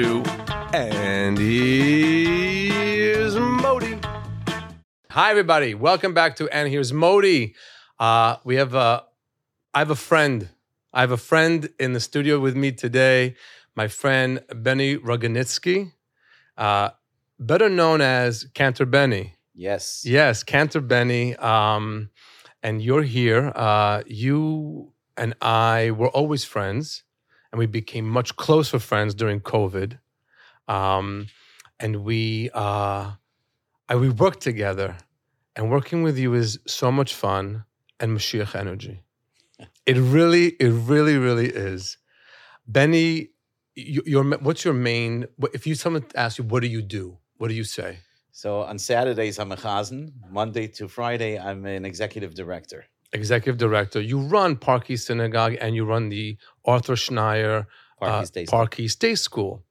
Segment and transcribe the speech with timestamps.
[0.00, 0.22] to
[0.72, 3.98] And Here's Modi.
[5.10, 5.74] Hi, everybody.
[5.74, 7.54] Welcome back to And Here's Modi.
[7.98, 9.04] Uh, we have a,
[9.74, 10.48] I have a friend.
[10.94, 13.36] I have a friend in the studio with me today,
[13.74, 15.92] my friend Benny Rogosnitzky,
[16.56, 16.90] uh,
[17.38, 19.34] better known as Cantor Benny.
[19.54, 20.02] Yes.
[20.06, 21.36] Yes, Cantor Benny.
[21.36, 22.08] Um,
[22.62, 23.52] and you're here.
[23.54, 27.02] Uh, you and I were always friends,
[27.52, 29.98] and we became much closer friends during COVID.
[30.68, 31.26] Um,
[31.78, 33.12] and we uh,
[33.88, 34.96] I, we worked together,
[35.56, 37.64] and working with you is so much fun
[37.98, 39.02] and Mashiach energy.
[39.84, 41.98] It really, it really, really is.
[42.66, 43.30] Benny,
[43.74, 45.26] you, your what's your main?
[45.52, 47.18] If you someone asks you, what do you do?
[47.38, 47.98] What do you say?
[48.30, 50.12] So on Saturdays, I'm a chazan.
[50.30, 52.84] Monday to Friday, I'm an executive director.
[53.12, 54.00] Executive director.
[54.00, 57.66] You run Park East Synagogue and you run the Arthur Schneier
[58.00, 59.64] uh, East Day Park East School,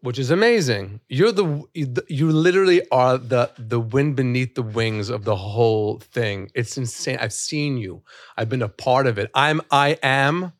[0.00, 1.00] which is amazing.
[1.08, 1.64] You're the
[2.08, 6.50] you literally are the the wind beneath the wings of the whole thing.
[6.54, 7.18] It's insane.
[7.20, 8.02] I've seen you.
[8.36, 9.30] I've been a part of it.
[9.34, 10.52] I'm I am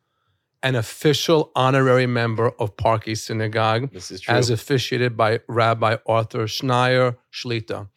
[0.65, 4.35] an official honorary member of Park East Synagogue This is true.
[4.35, 7.89] as officiated by Rabbi Arthur Schneier Shlita.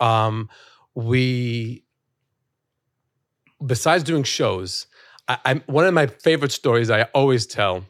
[0.00, 0.48] Um,
[0.94, 1.83] we,
[3.64, 4.86] besides doing shows,
[5.28, 7.84] I, I'm one of my favorite stories I always tell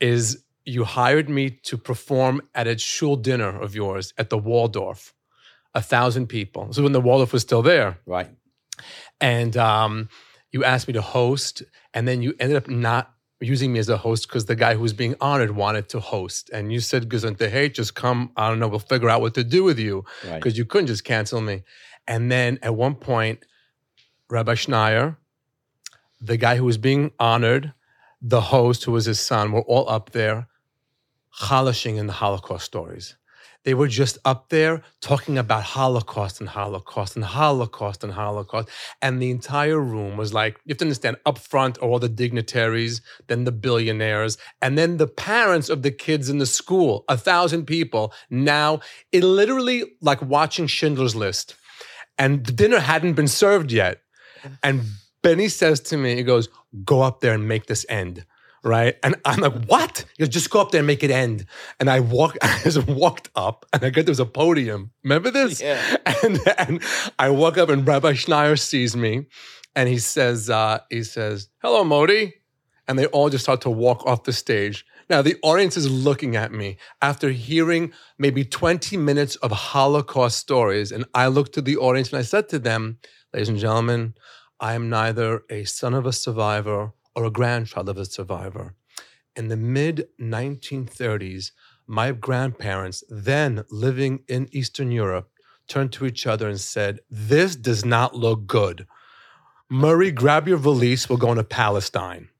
[0.00, 5.14] is you hired me to perform at a shul dinner of yours at the Waldorf,
[5.74, 6.72] a thousand people.
[6.72, 8.28] So when the Waldorf was still there, right.
[9.20, 10.08] and um,
[10.52, 11.62] you asked me to host,
[11.94, 14.80] and then you ended up not using me as a host because the guy who
[14.80, 18.32] was being honored wanted to host, and you said, "Gesundheit, hey, just come.
[18.36, 18.68] I don't know.
[18.68, 20.36] We'll figure out what to do with you Right.
[20.36, 21.62] because you couldn't just cancel me."
[22.08, 23.44] And then at one point,
[24.28, 25.16] Rabbi Schneier,
[26.20, 27.72] the guy who was being honored,
[28.20, 30.48] the host who was his son, were all up there,
[31.42, 33.16] chalashing in the Holocaust stories.
[33.62, 38.68] They were just up there talking about Holocaust and Holocaust and Holocaust and Holocaust.
[39.02, 42.08] And the entire room was like, you have to understand, up front are all the
[42.08, 47.16] dignitaries, then the billionaires, and then the parents of the kids in the school, a
[47.16, 48.12] thousand people.
[48.30, 51.56] Now, it literally like watching Schindler's List.
[52.18, 54.00] And the dinner hadn't been served yet.
[54.62, 54.82] And
[55.22, 56.48] Benny says to me, he goes,
[56.84, 58.24] go up there and make this end.
[58.62, 58.96] Right.
[59.04, 60.04] And I'm like, what?
[60.16, 61.46] He goes, just go up there and make it end.
[61.78, 64.90] And I walk, I just walked up and I get there's a podium.
[65.04, 65.60] Remember this?
[65.60, 65.96] Yeah.
[66.22, 66.82] And, and
[67.18, 69.26] I walk up and Rabbi Schneier sees me
[69.76, 72.34] and he says, uh, he says, hello, Modi.
[72.88, 74.84] And they all just start to walk off the stage.
[75.08, 80.90] Now the audience is looking at me after hearing maybe 20 minutes of Holocaust stories.
[80.90, 82.98] And I looked to the audience and I said to them,
[83.36, 84.14] ladies and gentlemen,
[84.60, 88.74] I am neither a son of a survivor or a grandchild of a survivor.
[89.36, 91.50] In the mid 1930s,
[91.86, 95.28] my grandparents, then living in Eastern Europe,
[95.68, 98.86] turned to each other and said, This does not look good.
[99.68, 102.30] Murray, grab your valise, we're going to Palestine.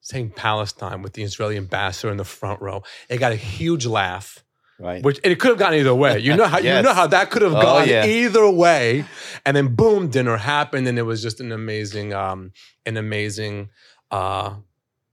[0.00, 2.84] Saying Palestine with the Israeli ambassador in the front row.
[3.08, 4.44] It got a huge laugh.
[4.78, 5.02] Right.
[5.02, 6.18] Which and it could have gone either way.
[6.18, 6.76] You know how Yes.
[6.76, 8.04] you know how that could have Oh, gone yeah.
[8.04, 9.06] either way.
[9.46, 12.52] And then boom, dinner happened, and it was just an amazing, um,
[12.84, 13.70] an amazing
[14.10, 14.56] uh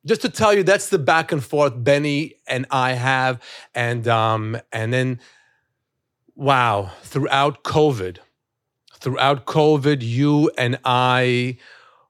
[0.06, 3.41] just to tell you that's the back and forth Benny and I have.
[3.74, 5.19] And um, and then
[6.35, 8.18] wow, throughout COVID,
[9.00, 11.57] throughout COVID, you and I,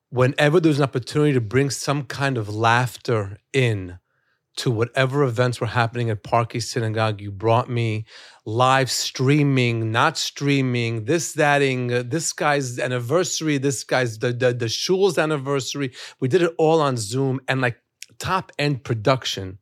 [0.10, 4.00] whenever there's an opportunity to bring some kind of laughter in
[4.56, 8.06] to whatever events were happening at Park East Synagogue, you brought me
[8.46, 14.70] live streaming, not streaming, this, thating, uh, this guy's anniversary, this guy's the, the the
[14.70, 15.92] shul's anniversary.
[16.20, 17.78] We did it all on Zoom and like
[18.20, 19.60] top end production.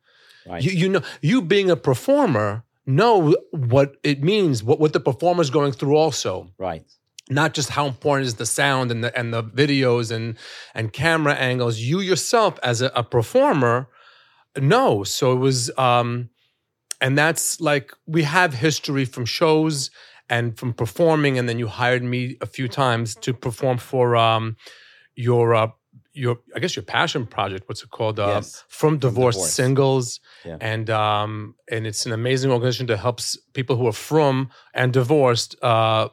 [0.47, 0.63] Right.
[0.63, 5.49] You you know you being a performer know what it means, what what the performer's
[5.49, 6.83] going through also right.
[7.29, 10.37] not just how important is the sound and the and the videos and
[10.73, 11.79] and camera angles.
[11.79, 13.87] You yourself as a, a performer
[14.59, 15.03] know.
[15.03, 16.29] So it was, um,
[16.99, 19.89] and that's like we have history from shows
[20.29, 24.55] and from performing, and then you hired me a few times to perform for um,
[25.15, 25.67] your uh,
[26.13, 27.67] your I guess your passion project.
[27.67, 28.19] What's it called?
[28.19, 28.63] Uh, Yes.
[28.69, 29.53] From divorced Divorce.
[29.53, 30.57] singles, Yeah.
[30.61, 35.55] and um, and it's an amazing organization that helps people who are from and divorced
[35.63, 36.09] uh,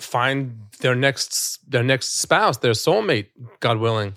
[0.00, 3.28] find their next their next spouse, their soulmate,
[3.60, 4.14] God willing.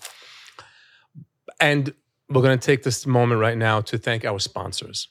[1.60, 1.94] And
[2.34, 5.10] we're going to take this moment right now to thank our sponsors.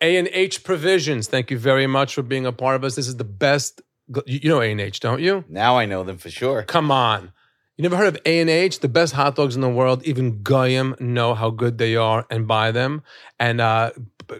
[0.00, 2.96] A&H Provisions, thank you very much for being a part of us.
[2.96, 3.80] This is the best
[4.26, 5.44] you you know A&H, don't you?
[5.48, 6.62] Now I know them for sure.
[6.62, 7.32] Come on.
[7.76, 10.04] You never heard of A and H, the best hot dogs in the world.
[10.04, 13.02] Even Goyim know how good they are and buy them.
[13.40, 13.90] And uh,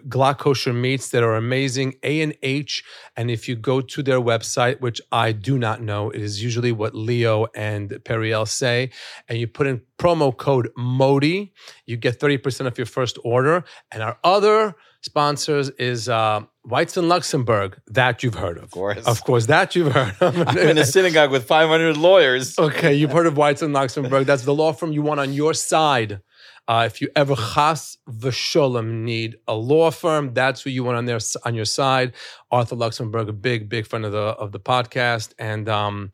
[0.07, 1.95] Glatt kosher meats that are amazing.
[2.01, 6.41] A and if you go to their website, which I do not know, it is
[6.41, 8.91] usually what Leo and Periel say,
[9.27, 11.51] and you put in promo code MODI,
[11.85, 13.65] you get thirty percent of your first order.
[13.91, 18.63] And our other sponsors is uh, Weitz & Luxenberg, that you've heard of.
[18.63, 19.05] Of course.
[19.05, 20.35] Of course, that you've heard of.
[20.47, 22.57] I'm in a synagogue with 500 lawyers.
[22.57, 24.25] Okay, you've heard of Weitz & Luxenberg.
[24.25, 26.21] That's the law firm you want on your side.
[26.67, 31.05] Uh, if you ever chas v'sholem need a law firm, that's who you want on
[31.05, 32.13] there on your side.
[32.49, 36.11] Arthur Luxenberg, a big, big friend of the of the podcast, and um,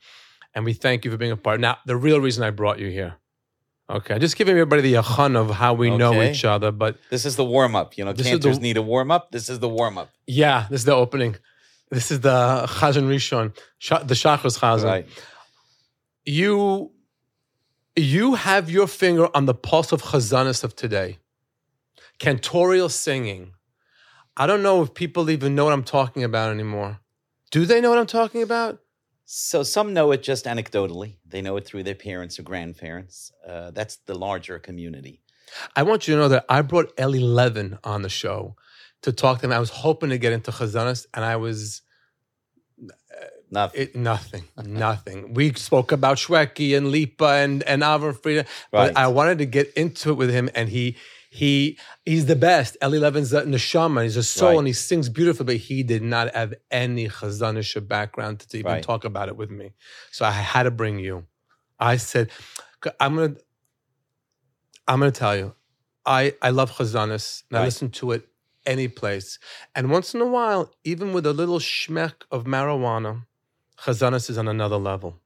[0.53, 1.62] and we thank you for being a part.
[1.62, 3.15] Now, the real reason I brought you here,
[3.89, 6.31] okay, just giving everybody the yachan of how we know Okay.
[6.31, 7.97] each other, but This is the warm up.
[7.97, 9.31] You know, This is cantors the- need a warm up.
[9.31, 10.09] This is the warm up.
[10.27, 11.35] yeah, this is the opening.
[11.89, 14.85] This is the Chazan Rishon, Sha- the Shachris Chazan.
[14.85, 15.07] Right.
[16.25, 16.91] you
[17.97, 21.17] you have your finger on the pulse of chazanis of today
[22.19, 23.53] cantorial singing
[24.37, 26.99] i don't know if people even know what i'm talking about anymore
[27.49, 28.79] do they know what i'm talking about
[29.33, 31.15] So some know it just anecdotally.
[31.25, 33.31] They know it through their parents or grandparents.
[33.47, 35.21] Uh, that's the larger community.
[35.75, 38.55] i want you to know that i brought ellie levin on the show
[39.01, 41.81] to talk to him i was hoping to get into chazanis and i was
[43.53, 43.81] Nothing.
[43.81, 49.07] it, nothing nothing we spoke about Shweki and lipa and and Avram Frieda but I
[49.07, 50.95] wanted to get into it with him, and he
[51.33, 52.75] he he's the best.
[52.83, 54.03] Eli Levin's the neshama.
[54.03, 54.57] He's a soul, Right.
[54.59, 55.45] and he sings beautifully.
[55.45, 58.83] But he did not have any chazanisha background to even Right.
[58.83, 59.71] talk about it with me.
[60.11, 61.25] So I had to bring you.
[61.79, 62.29] I said,
[62.99, 63.35] I'm gonna
[64.89, 65.55] I'm gonna tell you,
[66.05, 68.27] I I love chazanis, and I listen to it
[68.65, 69.39] any place.
[69.73, 73.25] And once in a while, even with a little schmeck of marijuana,
[73.79, 75.21] chazanis is on another level.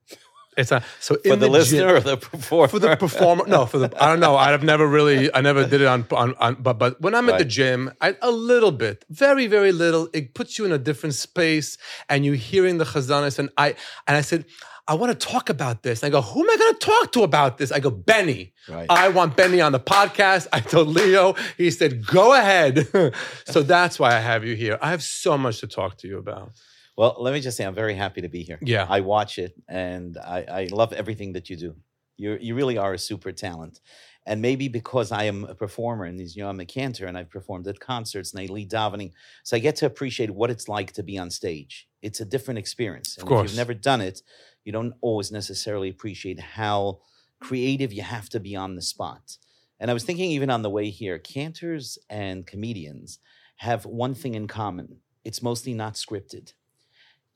[0.58, 2.68] It's a so For the, gym- listener or the performer?
[2.68, 3.46] for the performer.
[3.48, 4.36] No, for the I don't know.
[4.38, 7.38] I've never really I never did it on on, on but but when I'm at
[7.38, 10.10] the gym, I, a little bit, very very little.
[10.14, 11.78] It puts you in a different space,
[12.10, 13.40] and you hearing the chazanis.
[13.40, 13.76] And I
[14.08, 14.46] and I said.
[14.88, 16.04] I want to talk about this.
[16.04, 17.72] And I go, who am I going to talk to about this?
[17.72, 18.54] I go, Benny.
[18.70, 18.86] Right.
[18.88, 20.46] I want Benny on the podcast.
[20.54, 21.34] I told Leo.
[21.58, 22.88] He said, go ahead.
[23.46, 24.78] so that's why I have you here.
[24.84, 26.52] I have so much to talk to you about.
[26.98, 28.60] Well, let me just say, I'm very happy to be here.
[28.62, 28.86] Yeah.
[28.90, 31.76] I watch it and I, I love everything that you do.
[32.18, 33.82] You you really are a super talent.
[34.26, 37.30] And maybe because I am a performer and you know, I'm a cantor and I've
[37.30, 39.12] performed at concerts and I lead davening,
[39.44, 41.88] so I get to appreciate what it's like to be on stage.
[42.02, 43.18] It's a different experience.
[43.18, 43.52] And If course.
[43.52, 44.22] you've never done it,
[44.64, 47.02] you don't always necessarily appreciate how
[47.40, 49.38] creative you have to be on the spot.
[49.80, 53.20] And I was thinking even on the way here, cantors and comedians
[53.58, 55.02] have one thing in common.
[55.24, 56.54] It's mostly not scripted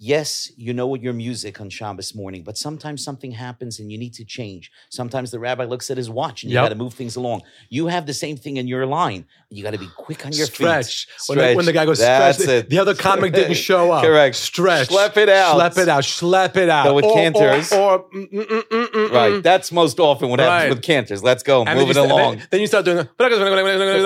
[0.01, 4.13] yes, you know your music on Shabbos morning, but sometimes something happens and you need
[4.13, 4.71] to change.
[4.89, 6.63] Sometimes the rabbi looks at his watch and you Yep.
[6.65, 7.41] got to move things along.
[7.69, 9.25] You have the same thing in your line.
[9.49, 11.05] You got to be quick on your stretch.
[11.07, 11.35] feet.
[11.37, 12.69] When, the, when the guy goes That's stretch, it.
[12.69, 14.03] the other comic didn't show up.
[14.03, 14.35] Correct.
[14.35, 14.87] Stretch.
[14.89, 15.59] Schlep it out.
[15.59, 16.03] Schlep it out.
[16.03, 16.85] Schlep it out.
[16.85, 19.43] But with or, cantors- Or, or, mm, mm, mm, Right.
[19.43, 20.69] That's most often what happens Right.
[20.69, 21.21] with canters.
[21.23, 21.65] Let's go.
[21.65, 22.37] And Move it along.
[22.37, 22.97] Then, then you start doing.
[22.97, 23.09] the-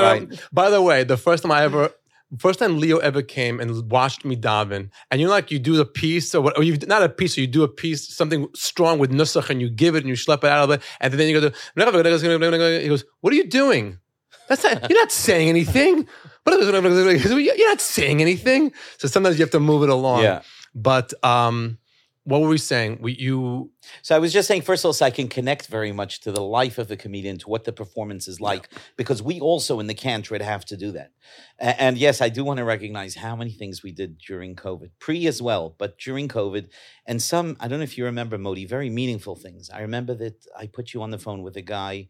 [0.01, 0.39] Right.
[0.51, 1.91] By the way, the first time I ever,
[2.40, 5.75] first time Leo ever came and watched me daven, and you know, like you do
[5.75, 8.48] the piece or what, or you not a piece, or you do a piece something
[8.56, 11.13] strong with nusach, and you give it and you schlep it out of it, and
[11.13, 12.82] then you go to.
[12.82, 14.00] He goes, "What are you doing?
[14.48, 14.90] That's not.
[14.90, 16.08] You're not saying anything.
[16.48, 18.74] You're not saying anything.
[18.98, 20.24] So sometimes you have to move it along.
[20.24, 20.42] Yeah.
[20.75, 21.78] But um,
[22.25, 23.00] what were we saying?
[23.01, 25.92] We you So I was just saying, first of all, so I can connect very
[25.92, 29.39] much to the life of a comedian, to what the performance is like, because we
[29.39, 31.12] also in the Cantred have to do that.
[31.60, 34.92] A- And, yes, I do want to recognize how many things we did during COVID,
[35.00, 36.70] pre as well, but during COVID,
[37.06, 39.70] and some, I don't know if you remember, Modi, very meaningful things.
[39.70, 42.08] I remember that I put you on the phone with a guy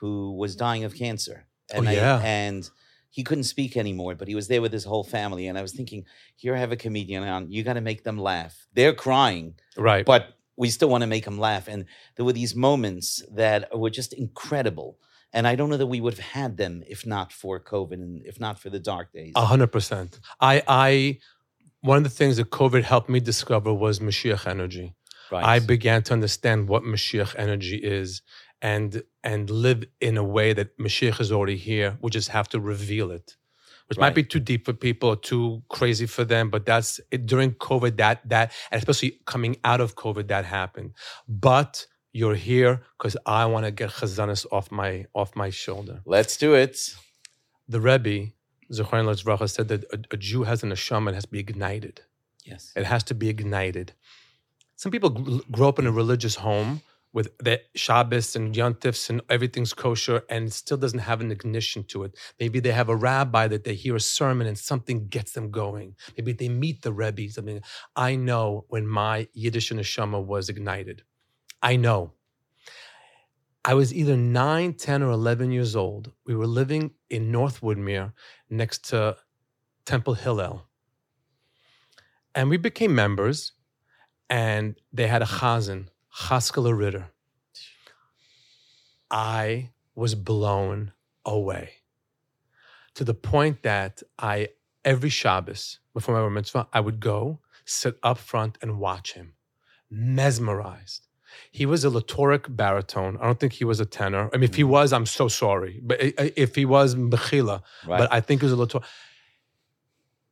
[0.00, 1.46] who was dying of cancer.
[1.72, 2.20] And Oh, I, yeah.
[2.22, 2.68] and
[3.14, 5.46] he couldn't speak anymore, but he was there with his whole family.
[5.46, 6.04] And I was thinking,
[6.34, 8.66] here I have a comedian on, you got to make them laugh.
[8.74, 10.04] They're crying right.
[10.04, 11.68] but we still want to make them laugh.
[11.68, 11.84] And
[12.16, 14.98] there were these moments that were just incredible.
[15.32, 18.26] And I don't know that we would have had them if not for COVID and
[18.26, 19.32] if not for the dark days.
[19.36, 20.18] A hundred percent.
[20.40, 21.18] I, I,
[21.82, 24.92] one of the things that COVID helped me discover was Mashiach energy.
[25.34, 25.44] Right.
[25.44, 28.22] I began to understand what Mashiach energy is,
[28.62, 31.98] and and live in a way that Mashiach is already here.
[32.00, 33.36] We just have to reveal it,
[33.88, 36.50] which might be too deep for people or too crazy for them.
[36.50, 37.96] But that's it, during COVID.
[37.96, 40.92] That that, and especially coming out of COVID, that happened.
[41.28, 46.00] But you're here because I want to get chazanis off my off my shoulder.
[46.06, 46.78] Let's do it.
[47.68, 48.32] The Rebbe,
[48.72, 52.02] Zechariah Letzracha, said that a, a Jew has an neshama, it has to be ignited.
[52.44, 52.72] Yes.
[52.76, 53.92] It has to be ignited.
[54.84, 56.82] Some people gr- grow up in a religious home
[57.14, 62.02] with the Shabbos and Yontifs and everything's kosher and still doesn't have an ignition to
[62.02, 62.14] it.
[62.38, 65.96] Maybe they have a rabbi that they hear a sermon and something gets them going.
[66.18, 67.62] Maybe they meet the Rebbe, something.
[67.96, 71.02] I know when my Yiddish neshama was ignited.
[71.62, 72.12] I know.
[73.64, 76.12] I was either 9, 10, or 11 years old.
[76.26, 78.12] We were living in North Woodmere
[78.50, 79.16] next to
[79.86, 80.68] Temple Hillel.
[82.34, 83.52] And we became members,
[84.28, 87.10] and they had a chazan, Haskalah Ritter.
[89.10, 90.92] I was blown
[91.24, 91.70] away
[92.94, 94.48] to the point that I,
[94.84, 99.34] every Shabbos before my bar mitzvah, I would go sit up front and watch him,
[99.90, 101.06] mesmerized.
[101.50, 103.16] He was a lyric baritone.
[103.20, 104.30] I don't think he was a tenor.
[104.32, 104.68] I mean, if he mm.
[104.68, 105.80] was, I'm so sorry.
[105.82, 105.98] But
[106.36, 107.62] if he was, Bechila.
[107.86, 107.98] Right.
[107.98, 108.76] But I think he was a lyric.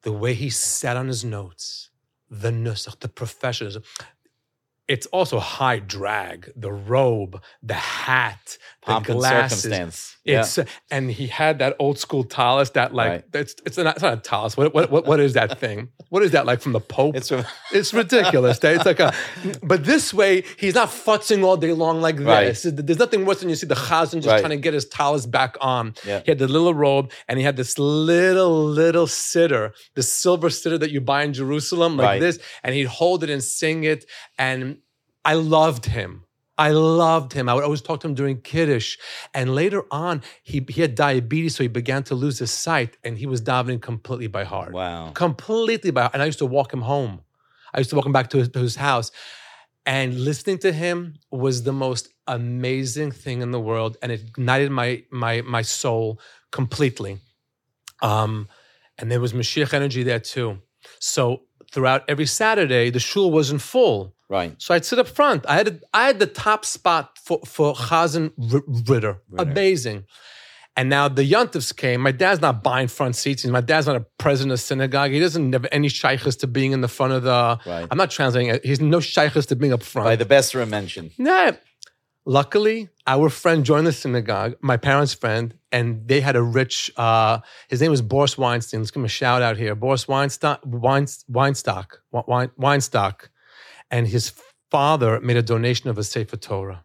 [0.03, 1.91] The way he sat on his notes,
[2.33, 3.83] the nusach, the professionalism.
[4.89, 9.63] It's also high drag, the robe, the hat, the Pomp glasses.
[9.63, 10.17] circumstance.
[10.25, 10.41] Yeah.
[10.41, 10.59] It's
[10.91, 13.25] and he had that old school talus that like Right.
[13.35, 14.57] it's it's not, it's not a talus.
[14.57, 15.89] What, what what what is that thing?
[16.11, 17.15] What is that like from the Pope?
[17.17, 17.33] It's
[17.73, 18.59] It's ridiculous.
[18.63, 19.15] It's like a,
[19.63, 22.47] but this way he's not futzing all day long like Right.
[22.49, 22.63] this.
[22.69, 24.41] There's nothing worse than you see the chazan just Right.
[24.41, 25.95] trying to get his talus back on.
[26.05, 26.21] Yeah.
[26.25, 30.77] He had the little robe and he had this little little sitter, the silver sitter
[30.79, 34.05] that you buy in Jerusalem, like this, and he'd hold it and sing it.
[34.39, 34.79] And
[35.25, 36.25] I loved him.
[36.59, 37.49] I loved him.
[37.49, 38.99] I would always talk to him during Kiddush.
[39.33, 43.17] And later on, he, he had diabetes, so he began to lose his sight, and
[43.17, 45.11] he was davening completely by heart wow.
[45.15, 46.15] completely by heart.
[46.15, 47.23] and I used to walk him home.
[47.73, 49.11] I used to walk him back to his, to his house.
[49.85, 53.97] And listening to him was the most amazing thing in the world.
[54.03, 56.21] And it ignited my my my soul
[56.53, 57.19] completely.
[58.01, 58.49] Um,
[58.99, 60.59] and there was Mashiach energy there too.
[61.01, 64.15] So throughout every Saturday, the shul wasn't full.
[64.33, 64.55] Right.
[64.57, 65.45] So I'd sit up front.
[65.47, 69.19] I had a, I had the top spot for for Chazan R- Ritter.
[69.29, 69.51] Ritter.
[69.51, 70.05] Amazing.
[70.75, 72.01] And now the Yontifs came.
[72.01, 73.45] My dad's not buying front seats.
[73.45, 75.11] My dad's not a president of synagogue.
[75.11, 77.61] He doesn't have any shaykhs to being in the front of the.
[77.67, 77.87] Right.
[77.91, 78.65] I'm not translating it.
[78.65, 80.07] He's no shaykhs to being up front.
[80.07, 81.11] By the best mention.
[81.19, 81.53] Nah.
[82.25, 87.41] Luckily, our friend joined the synagogue, my parents' friend, and they had a rich, uh,
[87.69, 88.81] his name was Boris Weinstein.
[88.81, 89.75] Let's give him a shout out here.
[89.75, 93.29] Boris Weinstock, Weins, Weinstock, Wein, Weinstock.
[93.93, 94.33] And his
[94.71, 96.83] father made a donation of a Sefer Torah.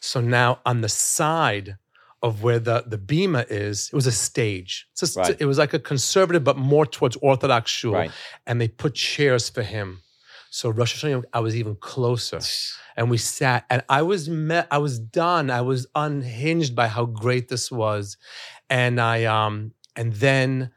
[0.00, 1.76] So now on the side
[2.22, 4.88] of where the, the bima is, it was a stage.
[4.98, 5.36] Just- Right.
[5.38, 7.92] It was like a conservative, but more towards Orthodox shul.
[7.92, 8.10] Right.
[8.46, 10.00] And they put chairs for him.
[10.50, 12.40] So Rosh Hashanah, I was even closer
[12.98, 17.04] and we sat and i was met i was done i was unhinged by how
[17.04, 18.16] great this was
[18.70, 19.54] and i um
[19.96, 20.70] and then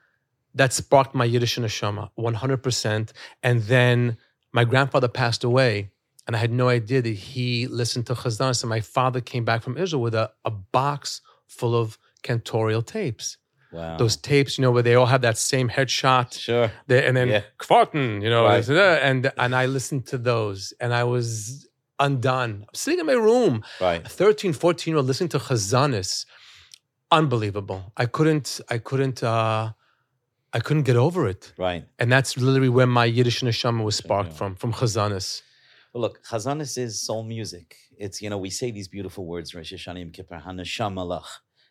[0.54, 4.18] that sparked my yiddish neshama 100% and then
[4.54, 5.90] my grandfather passed away
[6.28, 9.62] and i had no idea that he listened to chazan so my father came back
[9.62, 13.38] from israel with a, a box full of cantorial tapes
[13.72, 13.98] Wow.
[13.98, 16.72] those tapes you know where they all have that same headshot Sure.
[16.88, 17.44] there, and then Yeah.
[17.60, 18.68] Kvarten, you know, Right.
[19.10, 21.68] and and I listened to those, and I was
[22.00, 22.52] undone.
[22.68, 24.02] I'm sitting in my room, Right.
[24.08, 26.26] 13, 14 year old, listening to Chazanis.
[27.12, 27.92] Unbelievable.
[27.98, 29.74] I couldn't, I couldn't, uh,
[30.54, 31.54] I couldn't get over it.
[31.58, 31.86] Right.
[32.00, 34.38] And that's literally where my Yiddish neshama was sparked Yeah.
[34.38, 35.42] from, from Chazanis.
[35.94, 37.76] Well, look, Chazanis is soul music.
[37.98, 41.26] It's, you know, we say these beautiful words, Rosh Hashanah Yom Kippur, Hanashama Lach.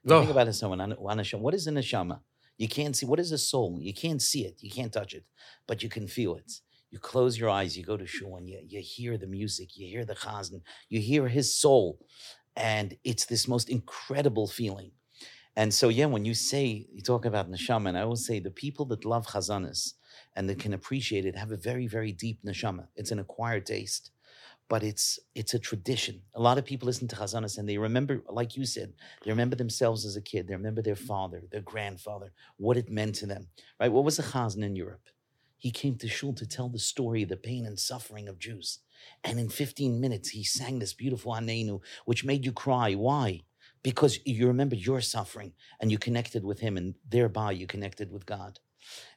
[0.08, 0.20] Oh.
[0.20, 1.40] Think about it, someone, Hanashama.
[1.40, 2.20] What is a neshama?
[2.56, 3.78] You can't see, what is a soul?
[3.80, 5.24] You can't see it, you can't touch it,
[5.66, 6.50] but you can feel it.
[6.90, 9.86] You close your eyes, you go to shul, and you, you hear the music, you
[9.86, 11.98] hear the chazan, you hear his soul.
[12.56, 14.90] And it's this most incredible feeling.
[15.58, 18.48] And so, yeah, when you say, you talk about neshama, and I always say the
[18.48, 19.94] people that love chazanis
[20.36, 22.86] and that can appreciate it have a very, very deep neshama.
[22.94, 24.12] It's an acquired taste,
[24.68, 26.22] but it's it's a tradition.
[26.36, 28.92] A lot of people listen to chazanis and they remember, like you said,
[29.24, 30.46] they remember themselves as a kid.
[30.46, 33.48] They remember their father, their grandfather, what it meant to them.
[33.80, 33.90] Right?
[33.90, 35.08] What was a chazan in Europe?
[35.56, 38.78] He came to shul to tell the story, of the pain and suffering of Jews.
[39.24, 42.94] And in 15 minutes, he sang this beautiful Anenu, which made you cry.
[42.94, 43.42] Why?
[43.82, 48.26] Because you remembered your suffering and you connected with him, and thereby you connected with
[48.26, 48.58] God.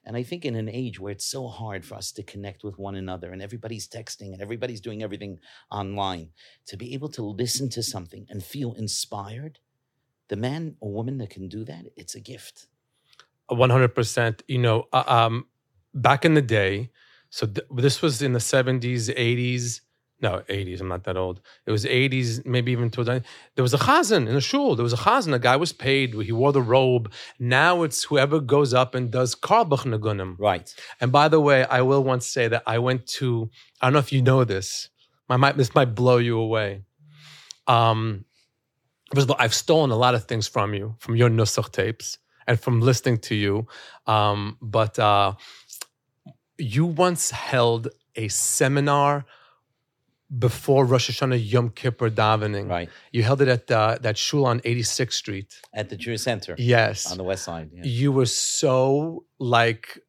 [0.05, 2.77] And I think in an age where it's so hard for us to connect with
[2.77, 5.39] one another and everybody's texting and everybody's doing everything
[5.71, 6.29] online,
[6.65, 9.59] to be able to listen to something and feel inspired,
[10.27, 12.67] the man or woman that can do that, it's a gift.
[13.49, 14.41] 100%.
[14.47, 15.45] You know, uh, um,
[15.93, 16.89] back in the day,
[17.29, 19.81] so th- this was in the 70s, 80s.
[20.21, 20.79] No, 80s.
[20.79, 21.41] I'm not that old.
[21.65, 23.07] It was 80s, maybe even towards.
[23.09, 24.75] There was a chazan in a shul.
[24.75, 25.33] There was a chazan.
[25.33, 26.13] A guy was paid.
[26.13, 27.11] He wore the robe.
[27.39, 30.35] Now it's whoever goes up and does Carlebach nagunim.
[30.37, 30.73] Right.
[30.99, 33.49] And by the way, I will once say that I went to.
[33.81, 34.89] I don't know if you know this.
[35.27, 36.83] My might this might blow you away.
[37.65, 38.25] Um,
[39.15, 42.19] first of all, I've stolen a lot of things from you, from your Nusach tapes,
[42.47, 43.65] and from listening to you.
[44.05, 45.33] Um, but uh,
[46.59, 49.25] you once held a seminar
[50.37, 52.69] before Rosh Hashanah Yom Kippur davening.
[52.69, 52.89] Right.
[53.11, 55.53] You held it at uh, that shul on 86th Street.
[55.73, 57.11] At the Jewish Center Yes.
[57.11, 57.69] on the west side.
[57.73, 57.83] Yeah.
[57.83, 59.99] You were so like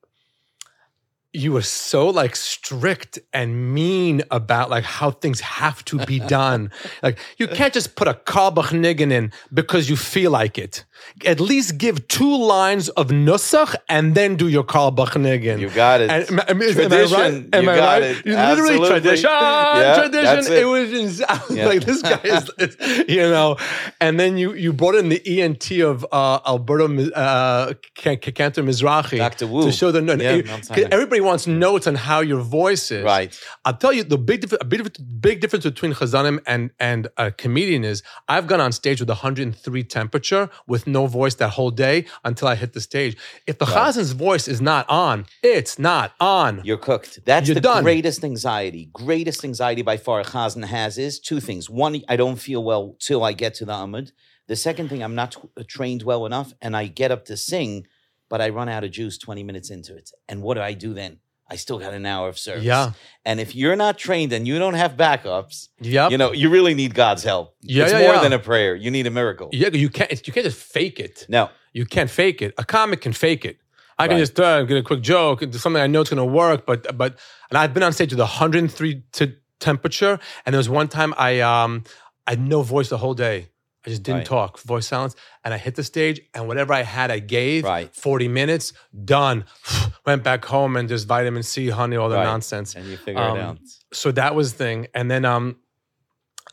[1.34, 6.70] you were so like strict and mean about like how things have to be done.
[7.02, 10.84] like you can't just put a Carlebach niggin in because you feel like it.
[11.26, 15.58] At least give two lines of nusach and then do your Carlebach niggin.
[15.58, 16.10] You got it.
[16.10, 16.74] And, am I- am I right?
[16.74, 17.48] Tradition.
[17.52, 18.02] Am You I got right?
[18.02, 18.26] it.
[18.26, 18.88] Literally Absolutely.
[18.88, 19.30] tradition.
[19.32, 20.52] Yeah, tradition.
[20.52, 20.58] it.
[20.62, 21.66] It was Yeah.
[21.66, 22.76] like this guy is, is-
[23.08, 23.56] you know.
[24.00, 29.16] And then you you brought in the ENT of uh, Alberto uh, Can- Cantor Mizrahi
[29.18, 29.46] Dr.
[29.46, 29.64] Wu.
[29.64, 30.20] to show the note.
[30.20, 30.88] Yeah, It- Mount 'cause Sinai.
[30.92, 33.04] everybody wants notes on how your voice is.
[33.04, 33.38] Right.
[33.64, 34.62] I'll tell you the big difference.
[34.62, 39.00] A big, big difference between Chazanim and and a comedian is I've gone on stage
[39.00, 43.16] with 103 temperature with no voice that whole day until I hit the stage.
[43.46, 43.94] If the Right.
[43.94, 46.60] Chazan's voice is not on, it's not on.
[46.64, 47.20] You're cooked.
[47.24, 47.82] That's You're the done.
[47.84, 48.90] greatest anxiety.
[48.92, 51.70] Greatest anxiety by far Chazan has is two things.
[51.70, 54.12] One, I don't feel well till I get to the Amud.
[54.48, 55.36] The second thing, I'm not
[55.68, 57.86] trained well enough, and I get up to sing,
[58.32, 60.08] but I run out of juice 20 minutes into it.
[60.28, 61.18] And what do I do then?
[61.50, 62.64] I still got an hour of service.
[62.64, 62.92] Yeah.
[63.26, 66.10] And if you're not trained and you don't have backups, Yep.
[66.12, 67.54] you know, you really need God's help.
[67.60, 68.22] Yeah, it's yeah, more yeah.
[68.22, 68.74] than a prayer.
[68.74, 69.50] You need a miracle.
[69.52, 70.10] yeah, you can't.
[70.26, 71.26] You can't just fake it.
[71.28, 71.50] No.
[71.74, 72.54] You can't fake it.
[72.56, 73.58] A comic can fake it.
[73.98, 74.20] I can Right.
[74.26, 76.64] just uh, get a quick joke, do something I know it's going to work.
[76.64, 77.10] But but
[77.50, 81.40] and I've been on stage with 103 to temperature, and there was one time I
[81.40, 81.84] um
[82.26, 83.48] I had no voice the whole day.
[83.84, 84.26] I just didn't Right.
[84.26, 87.64] talk, voice silence, and I hit the stage, and whatever I had, I gave.
[87.64, 87.92] Right.
[87.94, 88.72] 40 minutes,
[89.04, 89.44] done.
[90.06, 92.22] Went back home and just vitamin C, honey, all the Right.
[92.24, 92.74] nonsense.
[92.76, 93.58] And you figure Um, it out.
[93.92, 95.56] So that was the thing, and then um,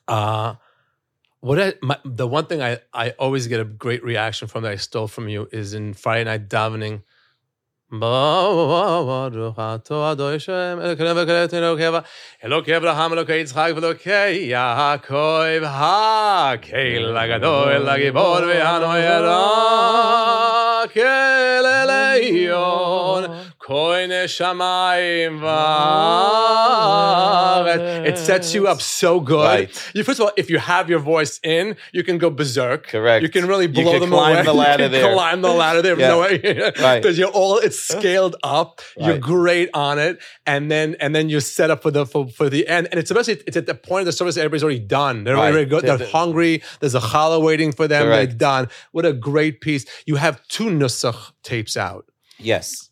[0.07, 0.55] uh,
[1.41, 4.71] what I, my, the one thing I I always get a great reaction from that
[4.71, 7.03] I stole from you is in Friday night davening.
[12.44, 19.52] אלוקי אברהם, אלוקי יצחק ואלוקי יעקב, הקהל הגדול, הגיבור והנוירה,
[20.92, 23.47] כאל עליון, כהן שמיים וארץ.
[26.61, 27.65] Ah.
[28.05, 29.43] It sets you up so good.
[29.45, 29.91] Right.
[29.93, 32.87] You, first of all, if you have your voice in, you can go berserk.
[32.87, 33.21] Correct.
[33.23, 34.43] You can really You blow can them climb away.
[34.45, 35.13] the ladder you can there.
[35.13, 35.99] climb the ladder there.
[35.99, 36.07] Yeah.
[36.07, 36.39] No way.
[36.79, 37.01] Right.
[37.01, 38.81] Because you're all it's scaled up.
[38.97, 42.49] You're great on it, and then and then you're set up for the for, for
[42.49, 42.87] the end.
[42.91, 45.23] And it's especially it's at the point of the service everybody's already done.
[45.23, 45.51] They're Right.
[45.53, 46.61] already they're The- the- hungry.
[46.79, 48.03] There's a challah waiting for them.
[48.03, 48.31] Correct.
[48.31, 48.67] They're done.
[48.91, 49.85] What a great piece.
[50.05, 52.05] You have two nusach tapes out.
[52.39, 52.88] Yes.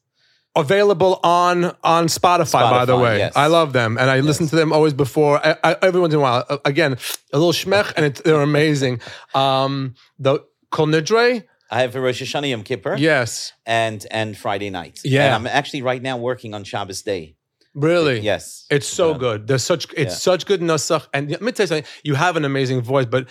[0.57, 3.19] Available on on Spotify, by the way.
[3.19, 3.33] yes.
[3.35, 5.39] I love them, and I listen to them always before.
[5.45, 6.97] I, I, every once in a while, Uh, again,
[7.31, 8.99] a little schmech, and it's, they're amazing.
[9.35, 14.69] Um, the Kol Nidre, I have a Rosh Hashanah Yom Kippur yes, and and Friday
[14.69, 14.99] night.
[15.03, 15.25] Yeah.
[15.25, 17.35] And I'm actually right now working on Shabbos Day.
[17.75, 18.65] really, Yes.
[18.71, 19.17] It's so Yeah.
[19.25, 19.47] good.
[19.47, 20.31] There's such it's Yeah.
[20.31, 21.03] such good nusach.
[21.13, 21.89] And let me tell you something.
[22.03, 23.27] You have an amazing voice, but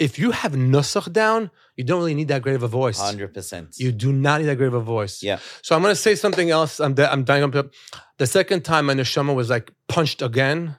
[0.00, 2.98] if you have nusach down, you don't really need that great of a voice.
[2.98, 3.78] 100%.
[3.78, 5.22] You do not need that great of a voice.
[5.22, 5.38] Yeah.
[5.60, 6.80] So I'm going to say something else.
[6.80, 7.70] I'm de- I'm dying up.
[8.16, 10.76] The second time my neshama was like punched again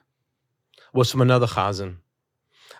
[0.92, 1.98] was from another chazan.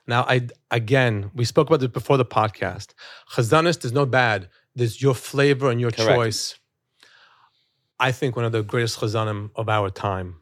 [0.06, 2.88] Now I again we spoke about this before the podcast.
[3.34, 4.48] Chazanis, there's no bad.
[4.74, 6.10] There's your flavor and your Correct.
[6.10, 6.58] choice.
[8.00, 10.40] I think one of the greatest chazanim of our time,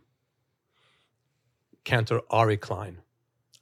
[1.85, 3.03] Cantor Ari Klein.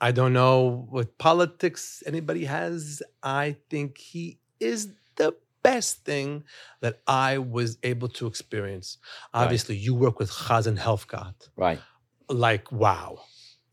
[0.01, 3.03] I don't know what politics anybody has.
[3.23, 6.45] I think he is the best thing
[6.81, 8.99] that I was able to experience.
[9.35, 11.49] Obviously, you work with Chazan Helfgott.
[11.57, 11.81] Right.
[12.29, 13.21] Like, wow.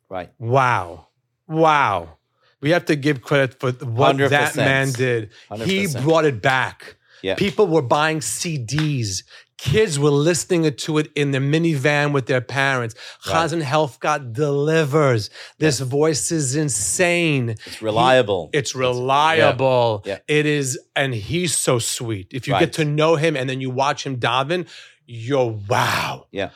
[0.09, 0.31] Right.
[0.39, 1.07] Wow.
[1.47, 2.17] Wow.
[2.61, 4.55] We have to give credit for what that 100%.
[4.55, 5.29] man did.
[5.63, 6.03] He 100%.
[6.03, 6.95] brought it back.
[7.21, 7.35] Yeah.
[7.35, 9.23] People were buying CDs.
[9.57, 12.93] Kids were listening to it in their minivan with their parents.
[13.25, 13.35] Right.
[13.49, 15.29] Chazan Helfgott delivers.
[15.59, 17.51] This voice is insane.
[17.65, 18.49] It's reliable.
[18.53, 20.03] It's reliable.
[20.05, 20.19] Yeah.
[20.27, 22.27] It is, and he's so sweet.
[22.31, 22.59] If you Right.
[22.59, 24.67] get to know him and then you watch him daven,
[25.05, 26.27] you're wow.
[26.31, 26.49] Yeah.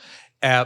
[0.44, 0.66] Uh,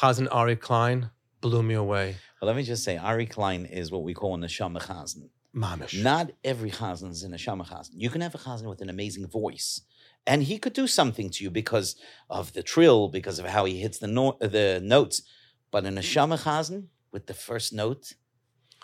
[0.00, 1.10] Chazan Ari Klein
[1.40, 2.16] blew me away.
[2.40, 5.28] Well, let me just say, Ari Klein is what we call a neshama chazan.
[5.54, 6.02] Mamish.
[6.02, 7.90] Not every chazan is a neshama chazan.
[7.94, 9.80] You can have a chazan with an amazing voice,
[10.26, 11.96] and he could do something to you because
[12.30, 15.22] of the trill, because of how he hits the no- the notes.
[15.70, 16.04] But in a mm.
[16.04, 18.14] neshama chazan with the first note,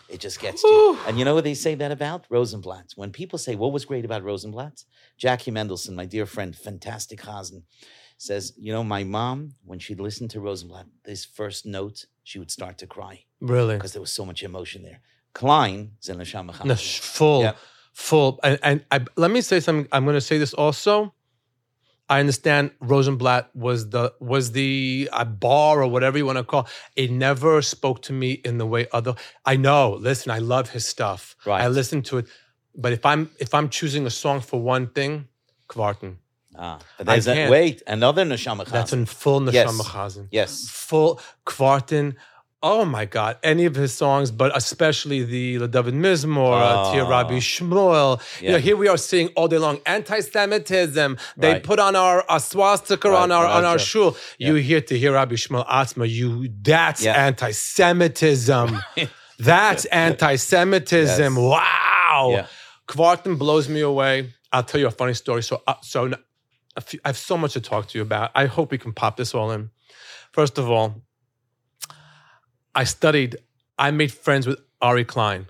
[0.08, 0.98] it just gets to you.
[1.06, 2.92] And you know what they say that about Rosenblatt?
[2.96, 4.84] When people say what was great about Rosenblatt,
[5.16, 7.62] Jackie Mendelson, my dear friend, fantastic chazan,
[8.18, 12.50] says, you know, my mom when she'd listen to Rosenblatt, this first note, she would
[12.50, 13.76] start to cry Really?
[13.76, 15.00] because there was so much emotion there.
[15.32, 17.52] Klein is in a neshama No, full, Yeah.
[17.94, 18.40] full.
[18.42, 19.88] And, and I, let me say something.
[19.92, 21.14] I'm going to say this also.
[22.10, 26.68] I understand Rosenblatt was the was the uh, bar or whatever you want to call.
[26.96, 29.14] It never spoke to me in the way other.
[29.46, 29.92] I know.
[30.08, 31.36] Listen, I love his stuff.
[31.46, 31.62] Right.
[31.62, 32.26] I listen to it,
[32.76, 35.28] but if I'm if I'm choosing a song for one thing,
[35.68, 36.16] Kvarten.
[36.58, 38.72] Ah, but there's a, wait another neshama chama.
[38.72, 39.66] That's in full Yes.
[39.70, 40.28] neshama chazan.
[40.32, 40.68] yes.
[40.68, 42.16] Full Kvarten.
[42.62, 43.38] Oh my God!
[43.42, 47.08] Any of his songs, but especially the the David Mizmor, uh, Tia Oh.
[47.08, 48.20] Rabbi Shmuel.
[48.42, 51.16] You know, here we are seeing all day long anti-Semitism.
[51.38, 51.62] They Right.
[51.62, 54.14] put on our a swastika Right, on our on our shul.
[54.38, 54.62] You Yeah.
[54.62, 56.06] hear to hear Rabbi Shmuel Atzma.
[56.08, 57.14] You that's Yeah.
[57.14, 58.78] anti-Semitism.
[59.38, 61.34] that's anti-Semitism.
[61.36, 61.42] Yes.
[61.42, 62.30] Wow.
[62.32, 62.46] Yeah.
[62.88, 64.34] Kvarten blows me away.
[64.52, 65.42] I'll tell you a funny story.
[65.42, 66.10] So, uh, so
[66.84, 68.30] few- I have so much to talk to you about.
[68.34, 69.70] I hope we can pop this all in.
[70.32, 71.02] First of all,
[72.74, 73.36] I studied.
[73.78, 75.46] I made friends with Ari Klein.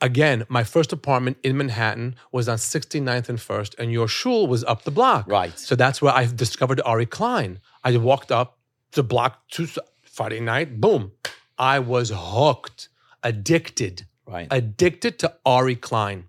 [0.00, 4.62] Again, my first apartment in Manhattan was on 69th and First, and your shul was
[4.64, 5.26] up the block.
[5.28, 5.58] Right.
[5.58, 7.60] So that's where I discovered Ari Klein.
[7.82, 8.58] I walked up
[8.92, 9.66] the block to
[10.02, 10.80] Friday night.
[10.80, 11.12] Boom.
[11.58, 12.88] I was hooked,
[13.22, 14.48] addicted Right.
[14.50, 16.24] addicted to Ari Klein.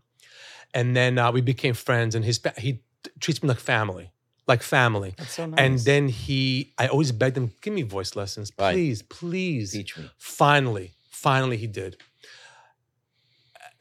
[0.74, 2.82] And then uh, we became friends, and his he
[3.20, 4.12] treats me like family,
[4.48, 5.14] like family.
[5.18, 5.60] That's so nice.
[5.60, 8.74] And then he, I always begged him, give me voice lessons, Right.
[8.74, 9.72] please, please.
[9.72, 10.10] teach me.
[10.18, 11.98] Finally, finally, he did.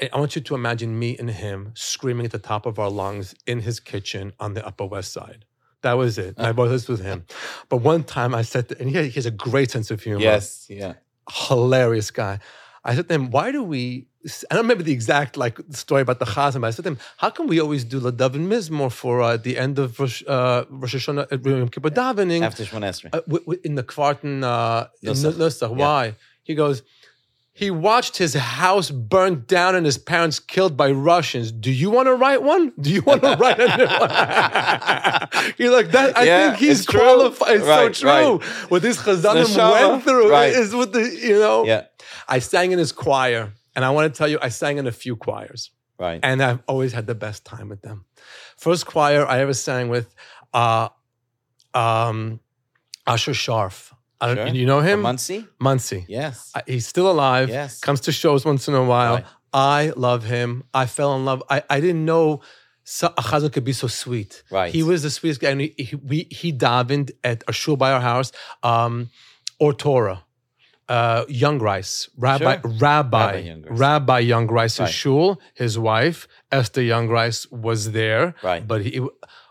[0.01, 2.91] I- I want you to imagine me and him screaming at the top of our
[2.91, 5.45] lungs in his kitchen on the Upper West Side.
[5.83, 6.35] That was it.
[6.39, 7.27] And I both this with him.
[7.69, 10.21] But one time I said, to, and he, he has a great sense of humor
[10.21, 10.67] Yes.
[10.71, 10.95] Yeah.
[11.31, 12.39] hilarious guy.
[12.85, 14.07] I said to him, why do we,
[14.51, 16.99] I don't remember the exact like story about the chazan, but I said to him,
[17.17, 20.65] how can we always do Ladav and Mizmor for uh, the end of Rosh, uh,
[20.69, 23.07] Rosh Hashanah, uh, Yom Kippur davening After Esrei.
[23.07, 25.71] uh, w- w- in the Kvarten, uh, in Nusach.
[25.71, 25.77] Yeah.
[25.77, 26.15] Why?
[26.43, 26.83] He goes,
[27.57, 31.53] he watched his house burned down and his parents killed by Russians.
[31.53, 32.73] Do you want to write one?
[32.81, 34.11] Do you want to write a new one?
[35.59, 36.19] You're like that.
[36.19, 37.01] I Yeah, think he's it's true.
[37.01, 37.57] qualified.
[37.59, 38.49] It's Right, so true.
[38.71, 39.57] What this Chazanim
[39.91, 40.53] went through Right.
[40.53, 41.65] is with the you know.
[41.65, 41.85] Yeah.
[42.29, 44.93] I sang in his choir, and I want to tell you, I sang in a
[44.93, 46.21] few choirs, Right.
[46.23, 48.05] and I've always had the best time with them.
[48.57, 50.15] First choir I ever sang with,
[50.53, 50.89] uh,
[51.75, 52.41] um,
[53.07, 53.93] Asher Sharf.
[54.21, 54.55] I don't, Sure.
[54.57, 55.47] You know him, Muncie?
[55.59, 56.05] Muncie.
[56.09, 56.51] Yes.
[56.55, 57.49] I- He's still alive.
[57.51, 57.81] Yes.
[57.81, 59.15] Comes to shows once in a while.
[59.17, 59.25] Right.
[59.53, 60.65] I love him.
[60.73, 61.43] I fell in love.
[61.51, 62.41] I, I didn't know
[62.85, 64.43] so, chazan could be so sweet.
[64.51, 64.73] Right.
[64.73, 65.51] He was the sweetest guy.
[65.51, 68.33] And he, he, we, he davened at a shul by our house,
[68.63, 69.11] um,
[69.61, 70.24] or Torah.
[70.89, 72.71] Uh, Jungreis, Rabbi, Sure.
[72.73, 73.79] Rabbi, Rabbi Jungreis.
[73.81, 74.93] Rabbi Jungreis's Right.
[74.93, 75.41] shul.
[75.55, 78.67] His wife Esther Jungreis was there, Right.
[78.67, 79.01] but he,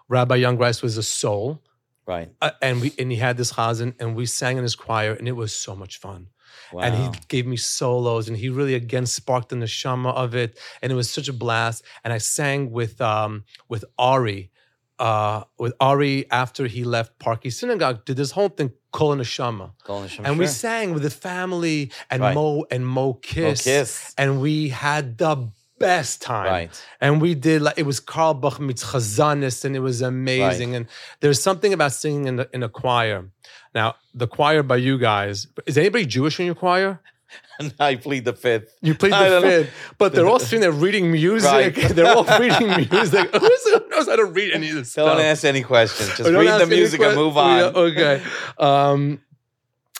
[0.08, 1.64] Rabbi Jungreis was a soul,
[2.06, 2.30] Right.
[2.42, 5.28] uh, and we and he had this chazan, and we sang in his choir, and
[5.28, 6.28] it was so much fun
[6.72, 6.84] Wow.
[6.84, 10.92] and he gave me solos and he really again sparked the neshama of it and
[10.92, 14.52] it was such a blast and i sang with um with ari
[15.00, 19.72] uh with ari after he left Park East Synagogue did this whole thing kol neshama
[19.86, 22.36] Golden Shem, and we sang with the family and Right.
[22.36, 24.14] mo and mo kiss, Kiss.
[24.18, 26.82] and we had the best time Right.
[27.02, 30.76] and we did like it was Carlebach Chazanis, and it was amazing.
[30.76, 30.86] And
[31.22, 33.26] there's something about singing in, the, in a choir.
[33.74, 37.02] Now, the choir by you guys, is anybody Jewish in your choir?
[37.60, 38.76] And I plead the fifth.
[38.82, 39.42] You I the don't know.
[39.42, 41.52] fifth, but they're all sitting there reading music.
[41.52, 41.76] Right.
[41.96, 43.30] They're all reading music.
[43.32, 43.50] Who
[43.92, 45.20] knows how to read any of this Don't stuff?
[45.20, 46.10] ask any questions.
[46.18, 47.58] Just read the music and move on.
[47.60, 48.24] Yeah, okay.
[48.58, 49.22] Um,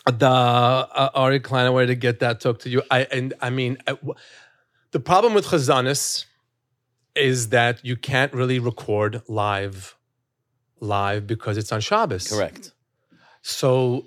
[0.06, 2.82] the uh, Ari Klein, I wanted to get that talk to you.
[2.90, 3.94] I and I mean, uh,
[4.90, 6.24] the problem with Chazanis
[7.14, 9.96] is that you can't really record live,
[10.80, 12.28] live because it's on Shabbos.
[12.28, 12.72] Correct.
[13.42, 14.06] So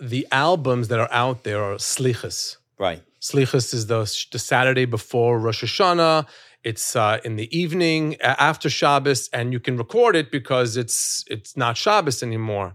[0.00, 2.56] the albums that are out there are slichas.
[2.78, 3.02] Right.
[3.20, 4.00] Slichus is the,
[4.32, 6.26] the Saturday before Rosh Hashanah.
[6.62, 11.56] It's uh, in the evening after Shabbos, and you can record it because it's it's
[11.56, 12.74] not Shabbos anymore.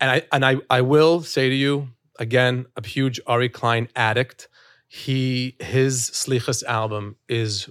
[0.00, 4.48] And I and I I will say to you again, a huge Ari Klein addict.
[4.88, 7.68] He his Slichus album is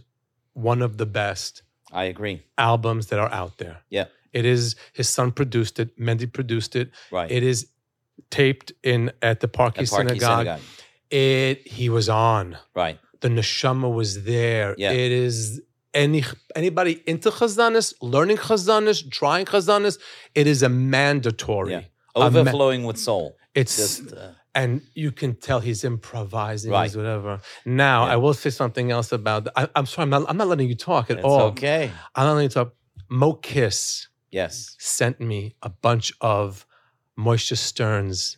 [0.54, 2.44] one of the best I agree.
[2.58, 3.78] albums that are out there.
[3.90, 4.06] Yeah.
[4.34, 5.98] It is his son produced it.
[5.98, 6.92] Mendy produced it.
[7.12, 7.32] Right.
[7.32, 7.68] It is
[8.30, 10.20] taped in at the Park East, Synagogue.
[10.20, 10.60] Synagogue.
[11.10, 12.58] It he was on.
[12.76, 13.00] Right.
[13.22, 14.76] The neshama was there.
[14.78, 14.92] Yeah.
[14.92, 15.62] It is
[15.94, 16.24] any
[16.56, 20.00] anybody into chazanis, learning chazanis, trying chazanis.
[20.34, 21.72] It is a mandatory.
[21.72, 21.82] Yeah.
[22.16, 23.38] A ma- Overflowing with soul.
[23.54, 26.84] It's Just uh, and you can tell he's improvising, Right.
[26.86, 27.42] he's whatever.
[27.66, 28.14] Now Yeah.
[28.14, 29.48] I will say something else about.
[29.56, 30.26] I, I'm sorry, I'm not.
[30.30, 31.42] I'm not letting you talk at it's all.
[31.52, 31.92] okay.
[32.16, 32.74] I'm not letting you talk.
[33.10, 34.76] Mo Kiss Yes.
[34.80, 36.66] sent me a bunch of
[37.18, 38.38] Moshe Stern's.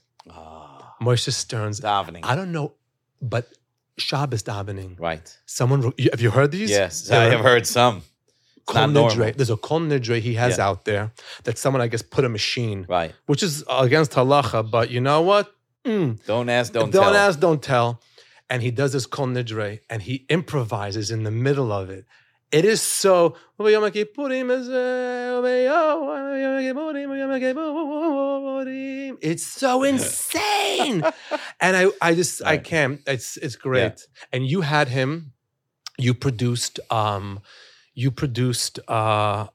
[1.01, 1.79] Moshe Stern's.
[1.79, 2.21] davening.
[2.23, 2.73] I don't know,
[3.21, 3.47] but
[3.97, 4.99] Shabbos davening.
[4.99, 5.37] Right.
[5.45, 6.69] Someone have you heard these?
[6.69, 8.03] Yes, They're I have heard some.
[8.65, 8.87] Kol.
[8.89, 9.33] Nidre.
[9.35, 10.67] There's a Kol Nidre he has Yeah.
[10.67, 11.13] out there
[11.45, 13.13] that someone I guess put a machine, Right.
[13.25, 14.69] which is against halacha.
[14.69, 15.53] But you know what?
[15.85, 17.15] Mm, Don't ask, don't, don't tell.
[17.15, 18.01] ask, don't tell.
[18.49, 22.05] And he does this Kol Nidre and he improvises in the middle of it.
[22.51, 23.35] It is so.
[29.21, 31.03] It's so insane,
[31.59, 33.01] and I, I just, I can't.
[33.07, 34.07] It's, it's great.
[34.31, 35.33] And you had him.
[35.99, 37.39] You produced, um,
[37.95, 39.47] you produced uh,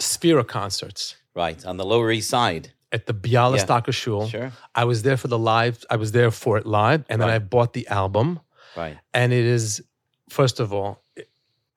[0.00, 1.64] Sphera concerts Right.
[1.66, 2.72] On the Lower East Side.
[2.92, 4.28] at the Bialystoker Shul.
[4.28, 4.52] Sure.
[4.74, 5.84] I was there for the live.
[5.90, 8.38] I was there for it live, and then I bought the album.
[8.76, 8.96] Right.
[9.12, 9.82] And it is,
[10.28, 11.02] first of all,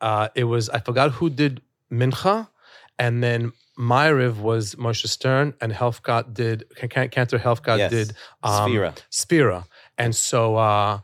[0.02, 2.48] uh, it was I forgot who did Mincha,
[3.00, 7.92] and then Myriv was Moshe Stern, and Helfgott did Can- Cantor Helfgott Yes.
[7.92, 8.98] did um, Sphera.
[9.10, 9.66] Spira,
[9.98, 11.00] and so uh,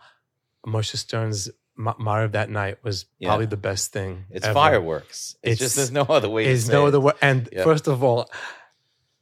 [0.66, 3.30] Moshe Stern's Myriv that night was Yeah.
[3.30, 4.26] probably the best thing.
[4.30, 4.54] It's ever.
[4.54, 5.36] fireworks.
[5.44, 6.90] It's, It's- just there's no other way to Is no it.
[6.90, 7.14] other way.
[7.22, 7.64] And Yeah.
[7.64, 8.30] first of all,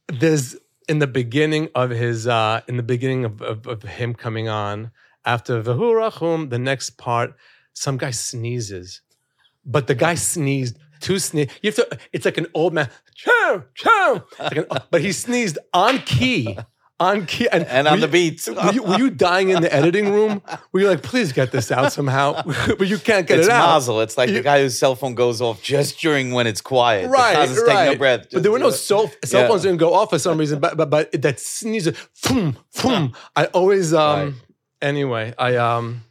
[0.08, 0.56] there's
[0.88, 4.90] in the beginning of his uh in the beginning of, of, of him coming on
[5.24, 7.34] after Vahurachum, the next part,
[7.72, 9.00] some guy sneezes.
[9.64, 11.48] But the guy sneezed two sneeze.
[11.62, 12.88] You have to it's like an old man.
[13.14, 14.24] Chow, chow.
[14.38, 16.58] Like an- but he sneezed on key.
[17.00, 18.46] On key and, And on the you- beat.
[18.46, 20.40] Were you, were you dying in the editing room?
[20.70, 22.40] Were you like, please get this out somehow?
[22.78, 23.66] but you can't get it's it out.
[23.74, 24.00] mazel.
[24.02, 27.08] It's like You- the guy whose cell phone goes off just during when it's quiet.
[27.10, 27.66] Right, the right.
[27.88, 28.26] take no breath.
[28.32, 29.48] but there were no Just- cell, cell Yeah.
[29.48, 30.60] phones didn't go off for some reason.
[30.60, 31.88] But but but that sneeze,
[32.28, 33.12] boom, boom.
[33.34, 34.20] I always um.
[34.26, 34.34] Right.
[34.80, 36.02] Anyway, I um.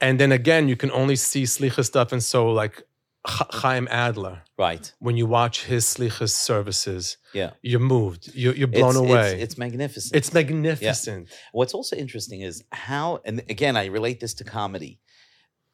[0.00, 2.82] And then again, you can only see slicha stuff, and so like
[3.26, 4.92] Chaim Adler, Right.
[5.00, 7.50] when you watch his slicha services, Yeah.
[7.62, 9.32] you're moved, you're you're blown it's, away.
[9.34, 10.16] It's, it's magnificent.
[10.16, 11.28] It's magnificent.
[11.52, 15.00] What's also interesting is how, and again, I relate this to comedy.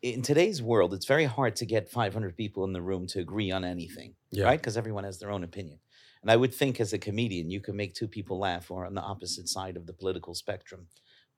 [0.02, 3.50] In today's world, it's very hard to get 500 people in the room to agree
[3.52, 4.44] on anything, Yeah.
[4.44, 4.60] right?
[4.60, 5.78] Because everyone has their own opinion.
[6.22, 8.94] And I would think as a comedian, you can make two people laugh or on
[8.94, 10.88] the opposite side of the political spectrum.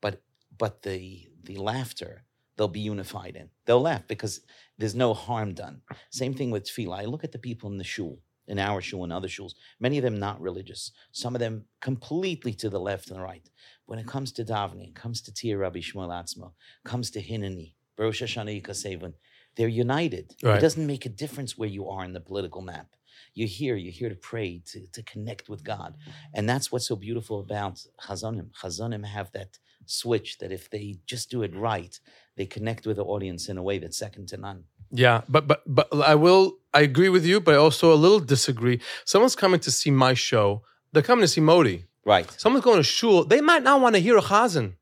[0.01, 0.23] But
[0.57, 2.25] but the the laughter
[2.57, 3.49] they'll be unified in.
[3.65, 4.41] They'll laugh because
[4.79, 5.83] there's no harm done.
[6.11, 7.01] Same thing with tefillah.
[7.01, 9.99] I look at the people in the shul, in our shul and other shuls, many
[9.99, 13.49] of them not religious, some of them completely to the left and right.
[13.87, 16.53] When it comes to davening, comes to Tir Rabbi Shmuel Atzmo,
[16.85, 19.15] comes to Hinani, Baruch Hashanah Yikasevin,
[19.57, 20.35] they're united.
[20.43, 20.59] Right.
[20.59, 22.89] It doesn't make a difference where you are in the political map.
[23.35, 25.97] You're here, you're here to pray, to, to connect with God.
[26.35, 28.51] And that's what's so beautiful about Chazonim.
[28.63, 31.99] Chazonim have that switch that if they just do it right,
[32.37, 34.65] they connect with the audience in a way that's second to none.
[34.91, 36.59] Yeah, but but but I will.
[36.73, 38.81] I agree with you, but I also a little disagree.
[39.05, 40.63] Someone's coming to see my show.
[40.93, 41.85] They're coming to see Modi.
[42.05, 42.31] Right.
[42.39, 43.25] Someone's going to shul.
[43.25, 44.75] They might not want to hear a chazan.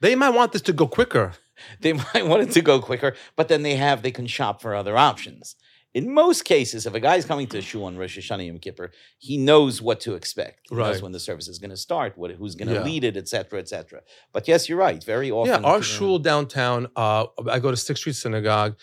[0.00, 1.32] They might want this to go quicker.
[1.80, 4.74] They might want it to go quicker, but then they have they can shop for
[4.74, 5.56] other options.
[5.92, 8.92] In most cases, if a guy's coming to a shul on Rosh Hashanah Yom Kippur,
[9.18, 10.68] he knows what to expect.
[10.68, 12.84] He knows when the service is going to start, what who's going to Yeah.
[12.84, 14.02] lead it, etc., etc.
[14.32, 15.02] But yes, you're right.
[15.02, 16.86] Very often, Yeah, our shul downtown.
[16.94, 18.76] Uh, I go to Sixth Street Synagogue.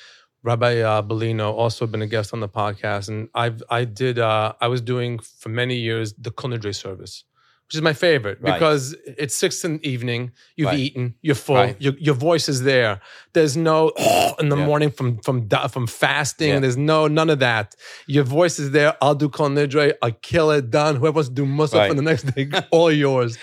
[0.44, 4.54] Rabbi uh, Bellino also been a guest on the podcast, and I've I did uh,
[4.62, 7.24] I was doing for many years the Kol Nidre service,
[7.68, 8.54] which is my favorite Right.
[8.54, 10.32] because it's six in the evening.
[10.56, 10.80] You've Right.
[10.80, 11.76] eaten, you're full, Right.
[11.82, 13.02] your, your voice is there.
[13.34, 13.92] There's no
[14.40, 14.66] in the Yeah.
[14.66, 16.50] morning from from from fasting.
[16.50, 16.60] Yeah.
[16.62, 17.76] There's no none of that.
[18.08, 18.96] Your voice is there.
[19.02, 19.94] I'll do Kol Nidre.
[20.02, 20.72] I'll kill it.
[20.72, 20.96] Done.
[20.96, 21.90] Whoever wants to do Musaf Right.
[21.90, 23.38] for the next day, all yours.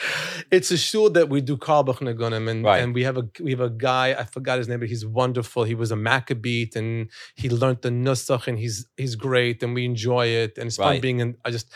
[0.50, 3.60] It's a shul that we do Karl Nagunim, and and we have a we have
[3.60, 5.64] a guy I forgot his name, but he's wonderful.
[5.64, 9.84] He was a Maccabeat, and he learned the nusach, and he's he's great, and we
[9.84, 11.36] enjoy it, and it's fun being in.
[11.44, 11.68] I just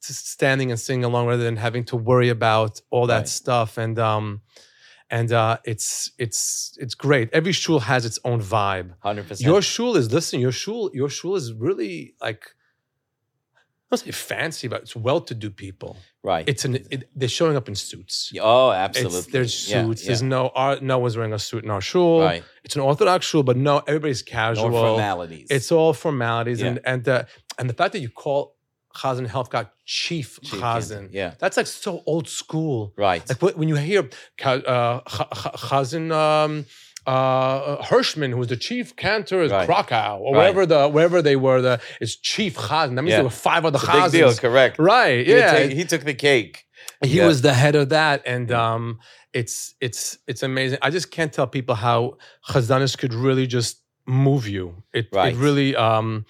[0.00, 3.28] standing and singing along rather than having to worry about all that Right.
[3.28, 4.40] stuff, and um,
[5.10, 7.28] and uh, it's it's it's great.
[7.32, 8.94] Every shul has its own vibe.
[9.04, 9.40] 100%.
[9.42, 10.40] Your shul is listen.
[10.40, 12.54] Your shul your shul is really like.
[13.92, 15.96] I don't say fancy, but it's well-to-do people.
[16.22, 16.48] right.
[16.48, 18.32] It's an it, they're showing up in suits.
[18.40, 19.32] oh, It's, absolutely.
[19.32, 20.02] there's Yeah, suits.
[20.02, 20.06] yeah.
[20.06, 22.20] There's no our, no one's wearing a suit in our shul.
[22.20, 22.44] right.
[22.62, 24.70] It's an Orthodox shul, but no, everybody's casual.
[24.70, 25.48] No formalities.
[25.50, 26.68] It's all formalities, Yeah.
[26.68, 27.24] and and uh,
[27.58, 28.54] and the fact that you call
[28.96, 31.34] Chazan Helfgott Chief, Chief Chazan, Yeah.
[31.38, 32.92] that's like so old school.
[32.96, 33.22] Right.
[33.28, 34.08] Like when you hear
[34.44, 36.66] uh, Ch- Ch- Chazan um,
[37.06, 39.66] uh, Hirschman, who was the chief cantor of Right.
[39.66, 40.38] Krakow, or Right.
[40.54, 42.94] wherever the wherever they were, the is Chief Chazan.
[42.96, 43.16] That means Yeah.
[43.16, 44.28] there were five other a big deal.
[44.28, 44.40] Chazans.
[44.40, 44.78] Correct.
[44.78, 45.26] Right?
[45.26, 46.64] He Yeah, took- he took the cake.
[47.02, 47.26] he Yeah.
[47.26, 48.98] was the head of that and um
[49.32, 52.16] it's it's it's amazing i just can't tell people how
[52.50, 53.76] chazanis could really just
[54.06, 55.32] move you it, Right.
[55.32, 56.24] it really um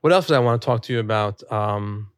[0.00, 2.10] what else did i want to talk to you about um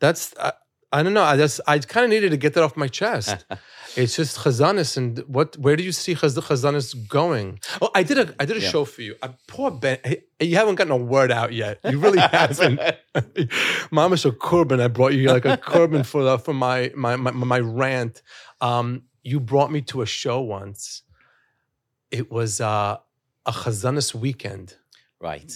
[0.00, 0.52] that's i,
[0.92, 1.24] I don't know.
[1.24, 3.44] I just I kind of needed to get that off my chest.
[3.96, 5.56] it's just Chazanis, and what?
[5.58, 7.58] Where do you see Chaz- Chazanis going?
[7.82, 8.68] Oh, I did a I did a Yeah.
[8.70, 9.16] show for you.
[9.20, 11.80] Uh, poor Ben, hey, you haven't gotten a word out yet.
[11.82, 12.78] You really haven't.
[13.90, 17.32] Mama a Corbin, I brought you like a Corbin for the, for my my my,
[17.32, 18.22] my rant.
[18.60, 21.02] Um, you brought me to a show once.
[22.12, 22.98] It was uh,
[23.46, 24.76] a Chazanis weekend.
[25.20, 25.52] Right.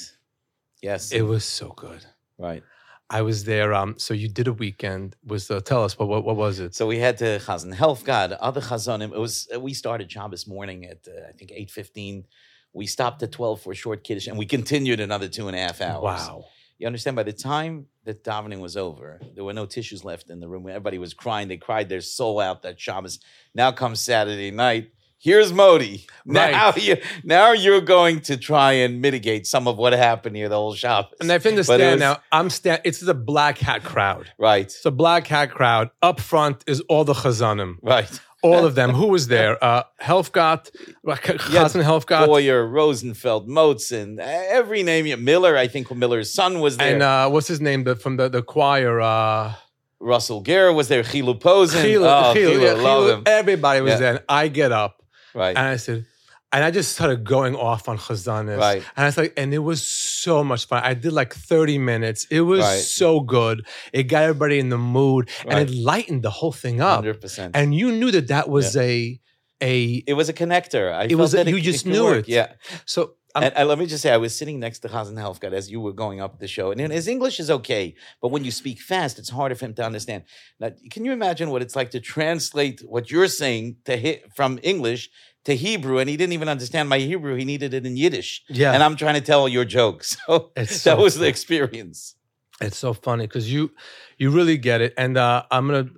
[0.82, 1.12] Yes.
[1.12, 2.04] It was so good.
[2.38, 2.62] right.
[3.10, 3.72] I was there.
[3.72, 5.16] Um, so you did a weekend.
[5.24, 6.74] Was uh, tell us what what, what was it?
[6.74, 9.12] So we had to Chazan Helfgott, other Chazanim.
[9.14, 12.26] It was uh, we started Shabbos morning at uh, I think eight fifteen.
[12.74, 15.60] We stopped at twelve for a short kiddush, and we continued another two and a
[15.60, 16.02] half hours.
[16.02, 16.44] Wow.
[16.76, 17.16] You understand?
[17.16, 20.68] By the time that davening was over, there were no tissues left in the room.
[20.68, 21.48] Everybody was crying.
[21.48, 23.20] They cried their soul out that Shabbos.
[23.54, 24.92] Now comes Saturday night.
[25.20, 26.06] Here's Modi.
[26.24, 26.76] Now Right.
[26.82, 30.74] you now you're going to try and mitigate some of what happened here the whole
[30.74, 31.12] shop.
[31.20, 32.18] And I understand now.
[32.30, 32.82] I'm stand.
[32.84, 34.30] It's the black hat crowd.
[34.38, 34.66] Right.
[34.66, 35.90] It's a black hat crowd.
[36.02, 38.08] Up front is all the chazanim, Right.
[38.44, 38.90] all of them.
[38.90, 39.62] Who was there?
[39.62, 40.70] Uh, Helfgott,
[41.04, 45.06] Chazan Helfgott, Boyer, Rosenfeld, Motzen, every name.
[45.06, 46.92] you- Miller, I think Miller's son was there.
[46.94, 47.82] and uh, what's his name?
[47.84, 49.00] The, from the the choir.
[49.00, 49.54] Uh,
[50.00, 51.02] Russell Gera was there.
[51.02, 51.84] Chilu Posen.
[51.84, 53.22] Chilu- oh, Chilu, Chilu, Chilu.
[53.26, 53.98] Everybody was Yeah.
[53.98, 54.10] there.
[54.14, 54.97] And I get up
[55.34, 55.56] Right.
[55.56, 56.06] and I said,
[56.50, 58.58] and I just started going off on Chazanis.
[58.58, 58.82] Right.
[58.96, 60.82] And I was like, and it was so much fun.
[60.82, 62.26] I did like 30 minutes.
[62.30, 62.80] It was Right.
[62.80, 63.66] so good.
[63.92, 65.68] It got everybody in the mood and Right.
[65.68, 67.04] it lightened the whole thing up.
[67.04, 67.50] 100%.
[67.54, 69.20] And you knew that that was a,
[69.60, 70.90] a, it was a connector.
[70.90, 72.28] I It felt was a- that you just could knew work.
[72.28, 72.32] it.
[72.32, 72.52] Yeah.
[72.86, 75.70] so And, and let me just say, I was sitting next to Hazen Helfgott as
[75.70, 78.80] you were going up the show, and his English is okay, but when you speak
[78.80, 80.24] fast, it's harder for him to understand.
[80.60, 84.58] Now, can you imagine what it's like to translate what you're saying to hit from
[84.62, 85.10] English
[85.44, 85.98] to Hebrew?
[85.98, 88.42] And he didn't even understand my Hebrew; he needed it in Yiddish.
[88.48, 88.72] yeah.
[88.72, 90.16] And I'm trying to tell your jokes.
[90.26, 92.14] So It's that so was the experience.
[92.60, 93.70] It's so funny because you
[94.18, 94.94] you really get it.
[94.96, 95.88] And uh, I'm gonna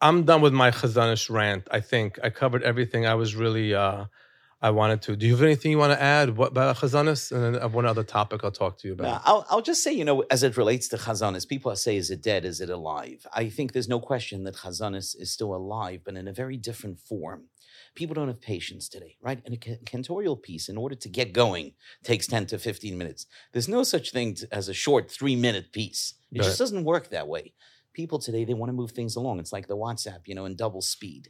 [0.00, 1.66] I'm done with my Chazanish rant.
[1.70, 4.04] I think I covered everything I was really uh,
[4.64, 5.14] I wanted to.
[5.14, 7.30] Do you have anything you want to add what, about Chazanis?
[7.30, 9.04] And then uh, one other topic I'll talk to you about.
[9.04, 12.10] Now, I'll, I'll just say, you know, as it relates to Chazanis, people say, is
[12.10, 12.46] it dead?
[12.46, 13.26] Is it alive?
[13.34, 16.98] I think there's no question that Chazanis is still alive, but in a very different
[16.98, 17.48] form.
[17.94, 19.42] People don't have patience today, right?
[19.44, 21.72] And a cantorial piece, in order to get going,
[22.02, 23.26] takes 10 to 15 minutes.
[23.52, 26.14] There's no such thing as a short three minute piece.
[26.32, 26.46] It Right.
[26.46, 27.52] just doesn't work that way.
[27.92, 29.40] People today, they want to move things along.
[29.40, 31.28] It's like the WhatsApp, you know, in double speed.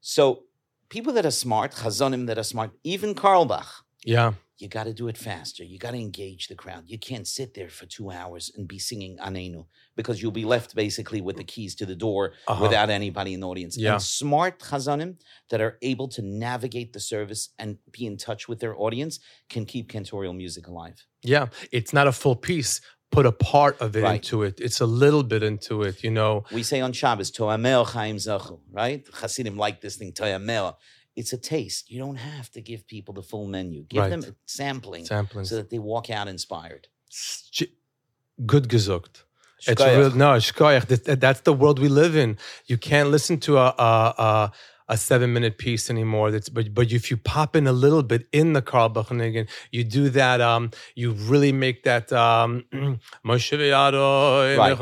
[0.00, 0.44] So
[0.90, 3.68] people that are smart, Chazanim that are smart, even Carlebach,
[4.04, 5.62] Yeah, you got to do it faster.
[5.64, 6.82] You got to engage the crowd.
[6.92, 9.64] You can't sit there for two hours and be singing Anenu
[9.96, 12.62] because you'll be left basically with the keys to the door Uh-huh.
[12.64, 13.74] without anybody in the audience.
[13.78, 13.92] Yeah.
[13.94, 15.12] And smart chazanim
[15.50, 19.14] that are able to navigate the service and be in touch with their audience
[19.48, 20.98] can keep cantorial music alive.
[21.34, 21.46] yeah.
[21.78, 22.80] It's not a full piece.
[23.10, 24.14] Put a part of it Right.
[24.16, 24.60] into it.
[24.60, 26.04] It's a little bit into it.
[26.04, 26.44] You know.
[26.52, 29.04] We say on Shabbos, Toamel Chaim Zachu, right?
[29.12, 30.76] Hasidim like this thing, Toamel.
[31.16, 31.90] It's a taste.
[31.90, 33.82] You don't have to give people the full menu.
[33.88, 34.10] Give Right.
[34.10, 35.44] them a sampling Sampling.
[35.44, 36.86] so that they walk out inspired.
[38.46, 39.24] Good gesucht.
[39.66, 41.20] It's real, no, shkoyach.
[41.20, 42.38] That's the world we live in.
[42.66, 44.52] You can't listen to a a, a,
[44.90, 46.30] a seven minute piece anymore.
[46.32, 49.82] That's but but if you pop in a little bit in the Carlebach nigun, you
[49.84, 50.40] do that.
[50.40, 52.64] Um, you really make that um,
[53.24, 54.76] Right.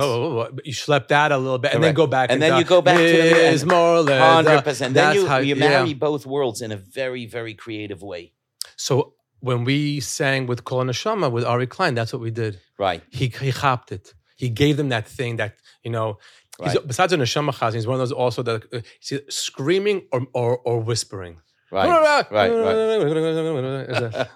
[0.65, 1.97] You schlep that a little bit, and then Correct.
[1.97, 4.95] go back, And then into you go back to the- Is more Hundred percent.
[4.95, 5.69] Then you, how- you yeah.
[5.69, 8.33] marry both worlds in a very, very creative way.
[8.77, 12.59] So when we sang with Kol Neshama with Ari Klein, that's what we did.
[12.79, 13.03] Right.
[13.11, 14.15] He he hopped it.
[14.37, 15.53] He gave them that thing that
[15.85, 16.19] you know.
[16.65, 20.27] He's, besides a neshama chazan, he's one of those also that uh, he's screaming or
[20.33, 21.39] or, or whispering.
[21.71, 21.89] Right.
[21.89, 22.33] right.
[22.33, 22.51] Right.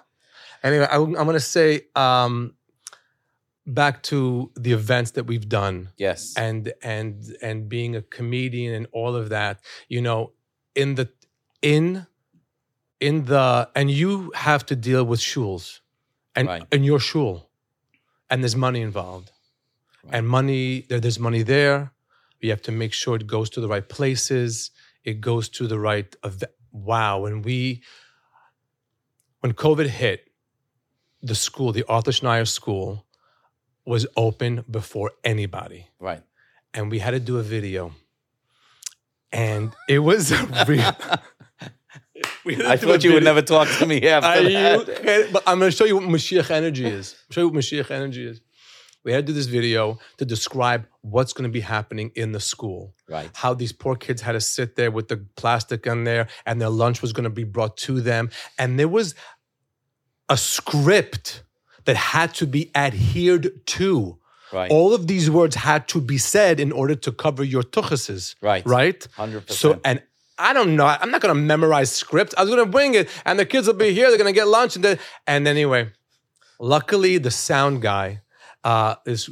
[0.63, 2.53] anyway, I, am going to say um,
[3.65, 6.33] back to the events that we've done yes.
[6.37, 9.59] and and and being a comedian and all of that.
[9.87, 10.33] You know,
[10.75, 11.09] in the
[11.61, 12.05] in
[12.99, 15.79] in the and you have to deal with shuls
[16.35, 16.63] and Right.
[16.71, 17.49] and your shul,
[18.29, 19.31] and there's money involved,
[20.03, 20.15] Right.
[20.15, 21.92] and money there, there's money there.
[22.43, 24.71] You have to make sure it goes to the right places.
[25.03, 26.13] It goes to the right.
[26.23, 27.81] Ev- wow, when we
[29.39, 30.29] when COVID hit,
[31.21, 33.05] the school, the Arthur Schneier School,
[33.85, 36.21] was open before anybody right.
[36.73, 37.93] and we had to do a video.
[39.31, 40.95] And it was a real.
[42.45, 45.01] we I thought you would never talk to me after Are that.
[45.01, 45.33] kidding?
[45.33, 47.15] But I'm going to show you what Mashiach energy is.
[47.31, 48.41] show you what Mashiach energy is.
[49.03, 52.39] We had to do this video to describe what's going to be happening in the
[52.39, 52.93] school.
[53.09, 53.29] Right.
[53.33, 56.69] How these poor kids had to sit there with the plastic on there and their
[56.69, 58.29] lunch was going to be brought to them.
[58.57, 59.15] And there was
[60.29, 61.43] a script
[61.85, 64.19] that had to be adhered to
[64.53, 64.69] Right.
[64.69, 68.35] All of these words had to be said in order to cover your tuchuses.
[68.39, 68.63] Right.
[68.65, 69.07] Right?
[69.17, 69.49] 100%.
[69.49, 70.01] So, and
[70.37, 70.85] I don't know.
[70.85, 72.35] I'm not going to memorize script.
[72.37, 74.09] I was going to bring it, and the kids will be here.
[74.09, 75.91] They're going to get lunch, and then, and anyway,
[76.59, 78.21] luckily the sound guy
[78.63, 79.29] uh, is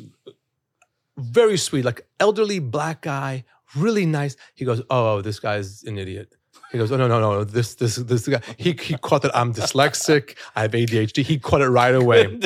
[1.18, 3.44] very sweet, like elderly black guy,
[3.76, 4.36] really nice.
[4.56, 6.36] He goes, "Oh, this guy's an idiot."
[6.72, 7.44] He goes, "Oh no, no, no!
[7.44, 10.38] This, this, this guy." He he caught that I'm dyslexic.
[10.56, 11.22] I have ADHD.
[11.22, 12.40] He caught it right away.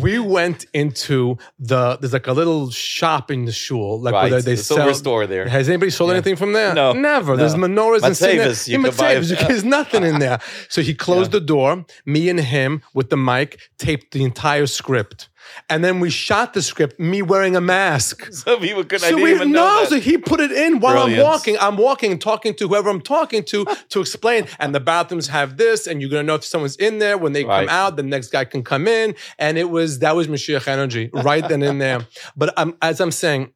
[0.00, 4.30] we went into the there's like a little shop in the shul, like right.
[4.32, 4.78] where they the sell.
[4.78, 5.48] silver store there.
[5.48, 6.16] Has anybody sold Yeah.
[6.16, 6.74] anything from there?
[6.74, 7.32] No, never.
[7.32, 7.36] no.
[7.36, 10.40] There's menorahs and Matzeves, you could buy- Matzeves, There's nothing in there.
[10.68, 11.84] So he closed the door.
[12.04, 15.28] Me and him with the mic taped the entire script,
[15.68, 16.98] and then we shot the script.
[16.98, 18.26] Me wearing a mask.
[18.32, 19.08] so people couldn't.
[19.08, 19.90] So we even know no, that.
[19.90, 20.98] so he put it in while.
[20.98, 21.56] I'm walking.
[21.60, 24.46] I'm walking and talking to whoever I'm talking to to explain.
[24.58, 27.18] And the bathrooms have this, and you're gonna know if someone's in there.
[27.18, 29.14] When they come out, the next guy can come in.
[29.38, 32.06] And it was that was Mashiach energy right then and there.
[32.36, 33.52] But I'm, as I'm saying,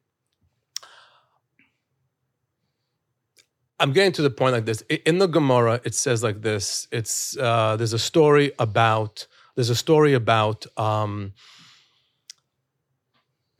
[3.79, 4.81] I'm getting to the point like this.
[5.05, 6.87] In the Gemara, it says like this.
[6.91, 11.33] It's uh, there's a story about there's a story about um,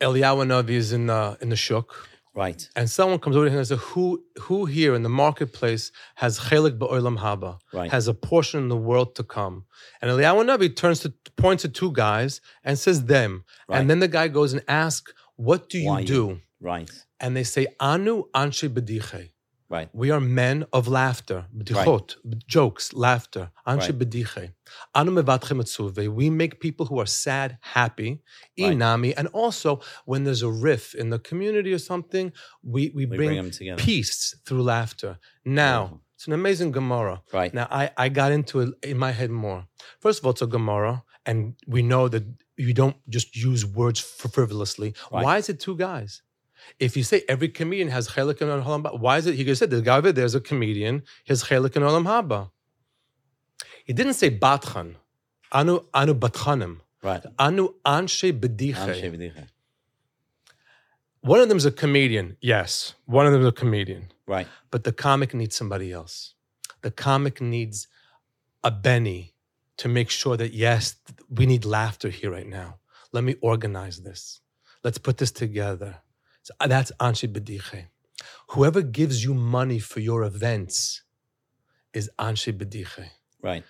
[0.01, 1.93] Eliyahu Navi is in the in the shuk,
[2.33, 2.67] right.
[2.75, 6.39] and someone comes over to him and says, "Who who here in the marketplace has
[6.39, 7.89] chelik ba'olam haba, Right.
[7.91, 9.65] has a portion in the world to come?"
[10.01, 13.79] And Eliyahu Navi turns to points to two guys and says, "Them." Right.
[13.79, 16.07] And then the guy goes and asks, "What do you Why you?
[16.07, 16.91] do?" Right.
[17.19, 19.29] And they say, "Anu anshe bediche."
[19.67, 19.89] Right.
[19.93, 22.15] We are men of laughter, bdichot,
[22.47, 23.49] jokes, laughter.
[23.67, 23.97] Anshe Right.
[23.99, 24.53] bediche.
[24.93, 26.07] Anu mevatchem etzuve.
[26.07, 28.21] We make people who are sad happy.
[28.59, 28.77] Right.
[28.77, 29.13] Inami.
[29.17, 32.31] And also, when there's a riff in the community or something,
[32.63, 33.81] we, we, We bring, bring them together.
[33.81, 35.17] peace through laughter.
[35.43, 36.01] Now, Beautiful.
[36.15, 37.23] it's an amazing Gemara.
[37.33, 37.51] Right.
[37.53, 39.65] Now, I, I got into it in my head more.
[39.99, 42.23] First of all, it's a Gemara, and we know that
[42.55, 44.93] you don't just use words frivolously.
[45.11, 45.23] Right.
[45.23, 46.21] Why is it two guys?
[46.79, 49.35] If you say every comedian has chelik and olam haba, why is it?
[49.35, 52.05] He could say the guy over there is a comedian, he has chelik and olam
[52.05, 52.51] haba.
[53.85, 54.95] He didn't say batchan,
[55.51, 57.23] anu anu batchanim, Right.
[57.37, 59.47] anu anshe b'dicha.
[61.21, 62.93] One of them is a comedian, yes.
[63.05, 64.11] One of them is a comedian.
[64.27, 64.47] Right.
[64.69, 66.35] But the comic needs somebody else.
[66.81, 67.87] The comic needs
[68.63, 69.33] a Benny
[69.77, 70.95] to make sure that, yes,
[71.29, 72.77] we need laughter here right now.
[73.11, 74.41] Let me organize this.
[74.83, 75.97] Let's put this together.
[76.45, 77.87] So uh, that's Anshe Bediche.
[78.49, 81.01] Whoever gives you money for your events
[81.91, 83.05] is Anshe Bediche.
[83.41, 83.63] Right.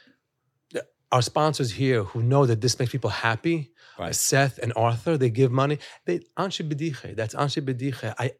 [1.09, 4.13] Our sponsors here who know that this makes people happy, Right.
[4.13, 5.79] Seth and Arthur, they give money.
[6.05, 7.15] They Anshe Bediche.
[7.15, 8.13] That's Anshe Bediche.
[8.19, 8.31] I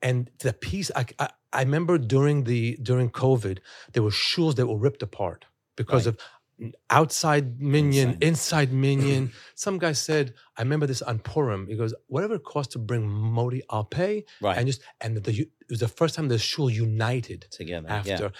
[0.00, 3.58] and the piece I, I I remember during the during COVID,
[3.92, 6.14] there were shuls that were ripped apart because Right.
[6.14, 6.18] of
[6.90, 8.22] outside minion, Inside.
[8.22, 9.32] inside, minion.
[9.54, 11.66] Some guy said, I remember this on Purim.
[11.66, 14.24] He goes, whatever it costs to bring Modi, I'll pay.
[14.40, 14.56] Right.
[14.58, 17.88] And just and the, it was the first time the shul united together.
[17.88, 18.32] after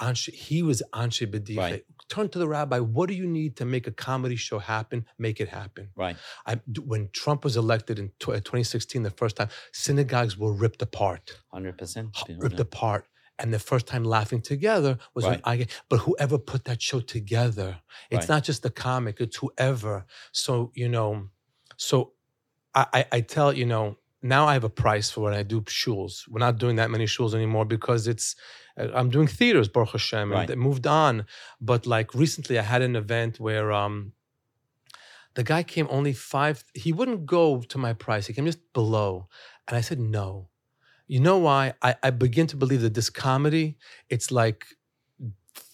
[0.00, 1.58] Anshe, he was Anshe Bediche.
[1.58, 1.84] Right.
[2.08, 2.78] Turn to the rabbi.
[2.78, 5.04] What do you need to make a comedy show happen?
[5.18, 5.90] Make it happen.
[5.94, 6.16] Right.
[6.46, 11.38] I, when Trump was elected in uh, 2016, the first time, synagogues were ripped apart,
[11.52, 12.16] Hundred percent.
[12.38, 13.04] ripped apart.
[13.40, 15.40] And the first time laughing together was Right.
[15.44, 15.66] when I.
[15.88, 17.80] But whoever put that show together,
[18.10, 18.34] it's Right.
[18.34, 20.04] not just the comic; it's whoever.
[20.32, 21.30] So you know,
[21.76, 22.12] so
[22.74, 25.62] I, I, I tell you know now I have a price for when I do
[25.62, 26.28] shuls.
[26.28, 28.36] We're not doing that many shuls anymore because it's
[28.78, 30.40] uh, I'm doing theaters, Baruch Hashem, Right.
[30.40, 31.24] and they moved on.
[31.60, 34.12] But like recently, I had an event where um,
[35.34, 36.64] the guy came only five.
[36.74, 38.26] He wouldn't go to my price.
[38.26, 39.28] He came just below,
[39.66, 40.49] and I said no.
[41.10, 41.74] You know why?
[41.82, 43.76] I, I begin to believe that this comedy,
[44.08, 44.64] it's like.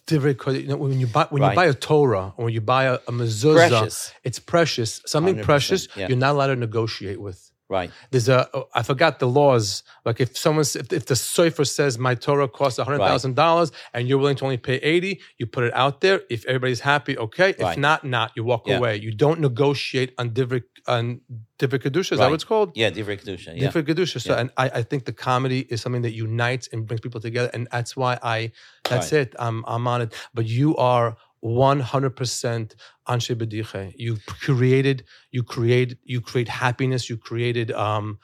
[0.07, 1.51] divrei You know, when you buy when Right.
[1.51, 4.13] you buy a Torah or when you buy a, a mezuzah, Precious.
[4.25, 5.03] it's precious.
[5.05, 6.09] Something precious yeah.
[6.09, 7.41] you're not allowed to negotiate with.
[7.69, 7.91] Right.
[8.13, 9.83] There's a oh, forgot the laws.
[10.05, 14.07] Like if someone's if, if the sofer says my Torah costs hundred thousand dollars and
[14.09, 16.21] you're willing to only pay eighty, you put it out there.
[16.31, 17.51] If everybody's happy, okay.
[17.51, 17.79] If Right.
[17.79, 18.31] not, not.
[18.37, 18.79] You walk Yeah.
[18.79, 18.97] away.
[18.97, 21.21] You don't negotiate on divrik on
[21.59, 22.13] divrik kedusha.
[22.13, 22.31] Is that Right.
[22.31, 22.71] what it's called?
[22.77, 22.91] Yeah.
[22.91, 23.49] Divrei kedusha.
[23.55, 23.61] Yeah.
[23.63, 24.21] Different kedusha.
[24.21, 24.41] So, Yeah.
[24.41, 27.67] and I, I think the comedy is something that unites and brings people together, and
[27.73, 28.53] that's why I.
[28.89, 29.23] That's Right.
[29.23, 29.35] it.
[29.41, 30.15] I'm I'm on it.
[30.35, 32.77] But you are 100 percent
[33.09, 33.93] anshe bediche.
[33.97, 35.05] You created.
[35.31, 35.99] You create.
[36.05, 37.09] You create happiness.
[37.09, 38.19] You created um,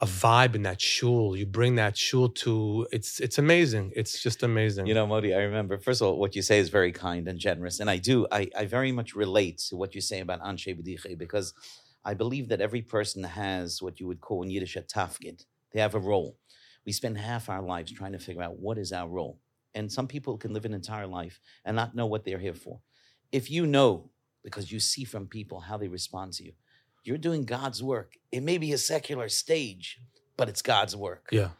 [0.00, 1.36] a vibe in that shul.
[1.36, 2.86] You bring that shul to.
[2.92, 3.92] It's it's amazing.
[3.94, 4.86] It's just amazing.
[4.86, 7.38] You know, Modi, I remember, first of all, what you say is very kind and
[7.38, 7.80] generous.
[7.80, 11.16] And I do, I, I very much relate to what you say about Anshe B'diche
[11.18, 11.54] because
[12.04, 15.44] I believe that every person has what you would call in Yiddish a tafkid.
[15.72, 16.36] They have a role.
[16.84, 19.40] We spend half our lives trying to figure out what is our role.
[19.74, 22.80] And some people can live an entire life and not know what they're here for.
[23.32, 24.10] If you know,
[24.42, 26.52] because you see from people how they respond to you,
[27.06, 28.10] You're doing God's work.
[28.32, 29.86] It may be a secular stage,
[30.38, 31.24] but it's God's work.
[31.30, 31.50] Yeah.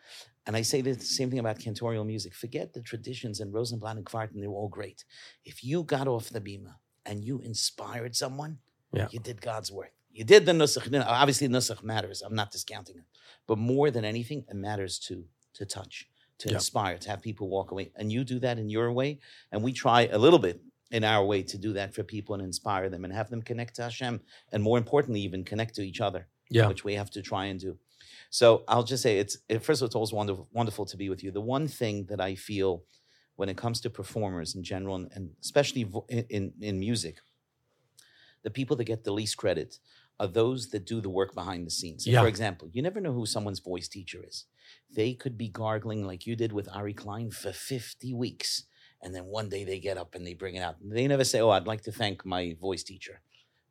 [0.47, 2.33] And I say the same thing about cantorial music.
[2.35, 5.05] Forget the traditions and Rosenblatt and Kvartin, they're all great.
[5.45, 6.75] If you got off the bima
[7.09, 8.53] and you inspired someone,
[8.99, 9.09] Yeah.
[9.15, 9.93] you did God's work.
[10.19, 10.87] You did the nusach.
[11.23, 12.19] Obviously, nusach matters.
[12.23, 13.07] I'm not discounting it.
[13.49, 15.15] But more than anything, it matters to
[15.59, 15.95] to touch,
[16.39, 16.55] to Yeah.
[16.57, 17.93] inspire, to have people walk away.
[17.97, 19.21] And you do that in your way.
[19.53, 20.61] And we try a little bit
[20.91, 23.77] in our way to do that for people and inspire them and have them connect
[23.77, 24.21] to Hashem.
[24.53, 26.69] And more importantly, even connect to each other Yeah.
[26.69, 27.79] which we have to try and do.
[28.31, 31.09] So I'll just say it's it, first of all, it's always wonderful, wonderful to be
[31.09, 31.31] with you.
[31.31, 32.85] The one thing that I feel
[33.37, 37.21] when it comes to performers in general, and, and especially vo- in, in in music,
[38.43, 39.79] the people that get the least credit
[40.21, 42.05] are those that do the work behind the scenes.
[42.05, 42.23] So Yeah.
[42.23, 44.45] For example, you never know who someone's voice teacher is.
[44.95, 48.65] They could be gargling like you did with Ari Klein for 50 weeks.
[49.03, 50.77] And then one day they get up and they bring it out.
[50.83, 53.21] They never say, Oh, I'd like to thank my voice teacher.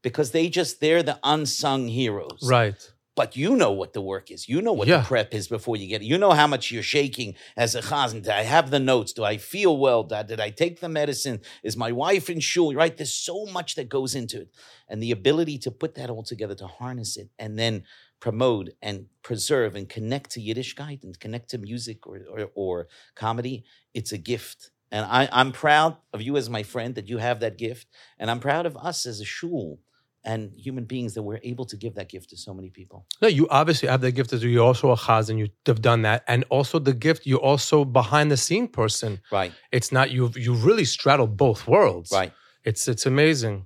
[0.01, 2.91] Because they just, they're the unsung heroes Right.
[3.15, 4.49] But you know what the work is.
[4.49, 5.01] You know what Yeah.
[5.01, 6.05] the prep is before you get it.
[6.05, 8.23] You know how much you're shaking as a chazan.
[8.23, 9.13] Did I have the notes?
[9.13, 10.03] Do I feel well?
[10.03, 11.41] Did did I take the medicine?
[11.63, 12.73] Is my wife in shul?
[12.73, 12.95] Right?
[12.97, 14.49] There's so much that goes into it.
[14.89, 17.83] And the ability to put that all together, to harness it, and then
[18.19, 23.65] promote and preserve and connect to Yiddishkeit and connect to music or, or, or comedy,
[23.93, 24.71] it's a gift.
[24.91, 27.87] And I, I'm proud of you as my friend that you have that gift.
[28.19, 29.79] And I'm proud of us as a shul
[30.25, 33.05] and human beings that we're able to give that gift to so many people.
[33.21, 36.01] No, you obviously have that gift as you're also a chaz and you have done
[36.03, 36.23] that.
[36.27, 39.19] And also the gift, you're also behind the scene person.
[39.31, 42.11] Right, It's not you you really straddle both worlds.
[42.11, 42.31] right.
[42.63, 43.65] It's it's amazing.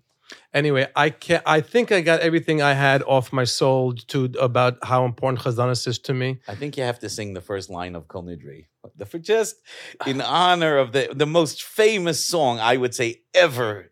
[0.53, 4.73] Anyway, I can I think I got everything I had off my soul to about
[4.83, 6.39] how important Chazanis is to me.
[6.47, 8.65] I think you have to sing the first line of Kol Nidri.
[8.97, 9.55] The- For just
[10.05, 13.91] in honor of the, the most famous song I would say ever,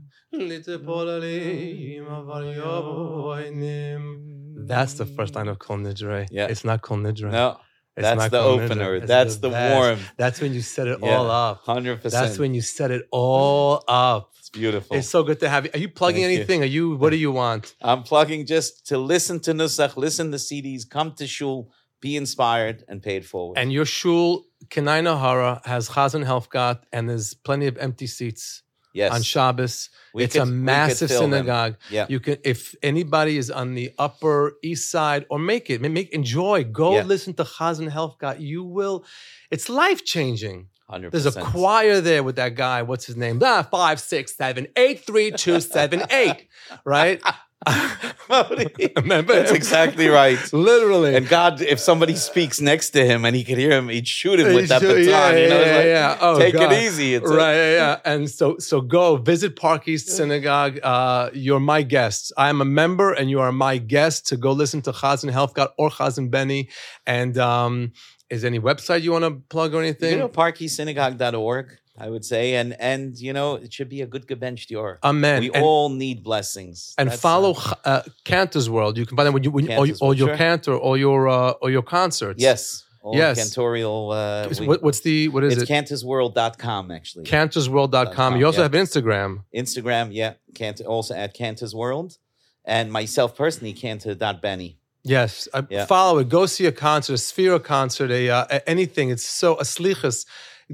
[4.59, 4.67] Mm.
[4.67, 6.27] That's the first line of Kolnidre.
[6.31, 6.47] Yeah.
[6.47, 7.31] It's not Kolnidre.
[7.31, 7.59] No.
[7.97, 8.95] It's that's the opener.
[8.95, 9.99] It's that's the, the.
[10.17, 11.17] That's when you set it yeah.
[11.17, 11.65] all up.
[11.65, 12.01] 100%.
[12.09, 14.31] That's when you set it all up.
[14.39, 14.95] It's beautiful.
[14.95, 15.71] It's so good to have you.
[15.73, 16.59] Are you plugging Thank anything?
[16.61, 16.63] You.
[16.63, 17.75] Are you, what do you want?
[17.81, 21.69] I'm plugging just to listen to Nusach, listen to CDs, come to Shul,
[21.99, 23.57] be inspired and paid forward.
[23.57, 28.63] And your Shul, Kenai Nahara, has Chazan Helfgott, and there's plenty of empty seats
[28.93, 29.89] yes, on Shabbos.
[30.13, 31.31] we it's could- a massive fill them.
[31.31, 31.75] synagogue.
[31.89, 32.05] Yeah.
[32.09, 36.63] You can, if anybody is on the Upper East Side, or make it, make enjoy.
[36.65, 37.03] Go Yeah.
[37.03, 38.39] listen to Chazan Helfgott.
[38.39, 39.05] You will.
[39.49, 40.67] It's life changing.
[40.89, 41.11] 100%.
[41.11, 42.81] There's a choir there with that guy.
[42.81, 43.39] What's his name?
[43.43, 46.47] Ah, five, six, seven, eight, three, two, seven, eight.
[46.85, 47.21] Right?
[48.95, 49.33] Remember?
[49.33, 50.39] That's exactly right.
[50.51, 51.15] Literally.
[51.15, 54.39] And God, if somebody speaks next to him and he could hear him, he'd shoot
[54.39, 55.03] him with that baton.
[55.03, 56.17] yeah, you know, yeah, like, yeah.
[56.21, 56.71] Oh, take God.
[56.71, 57.13] it easy.
[57.13, 57.99] It's a- right, yeah, yeah.
[58.03, 60.79] And so, so go visit Park East Synagogue.
[60.81, 62.33] Uh, you're my guest.
[62.35, 65.69] I am a member, and you are my guest to go listen to Chazan Helfgott
[65.77, 66.69] or Chazan Benny.
[67.05, 67.91] And um,
[68.31, 70.13] is any website you want to plug or anything?
[70.13, 72.55] you know, parkeastsynagogue.org, I would say.
[72.55, 74.97] And, and you know, it should be a good gebench dior.
[75.03, 75.41] Amen.
[75.41, 76.95] We and, all need blessings.
[76.97, 78.97] and That's, follow uh, uh, Cantor's World.
[78.97, 80.37] You can find them when you, when, all, Cantor's all your sure.
[80.37, 82.41] cantor, all your uh, or your concerts.
[82.41, 82.85] yes.
[83.03, 83.39] All Yes.
[83.39, 84.13] Cantorial.
[84.13, 85.69] Uh, What, what's the what is it's it?
[85.73, 87.25] It's cantorsworld.com, actually.
[87.25, 88.37] Cantorsworld.com.
[88.37, 88.63] You also yeah.
[88.63, 89.43] have Instagram.
[89.55, 90.33] Instagram, yeah.
[90.53, 92.17] Cantor, also at Cantor's World.
[92.63, 94.77] And myself personally, cantor.benny.
[95.03, 95.85] Yes, I Yeah.
[95.85, 96.29] follow it.
[96.29, 99.09] Go see a concert, a Sphere concert, a uh, anything.
[99.09, 99.65] It's so a.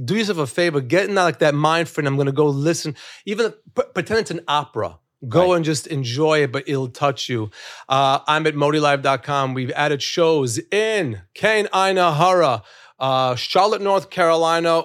[0.04, 0.80] Do yourself a favor.
[0.82, 2.06] Get in that, like that mind frame.
[2.08, 2.96] I'm going to go listen.
[3.26, 5.00] Even p- pretend it's an opera.
[5.28, 5.56] Go Right.
[5.56, 7.50] and just enjoy it, but it'll touch you.
[7.90, 9.56] Uh, I'm at modilive.com.
[9.56, 12.62] We've added shows in Kane, Ina, Hara,
[13.00, 14.84] uh, Charlotte, North Carolina,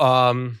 [0.00, 0.58] um,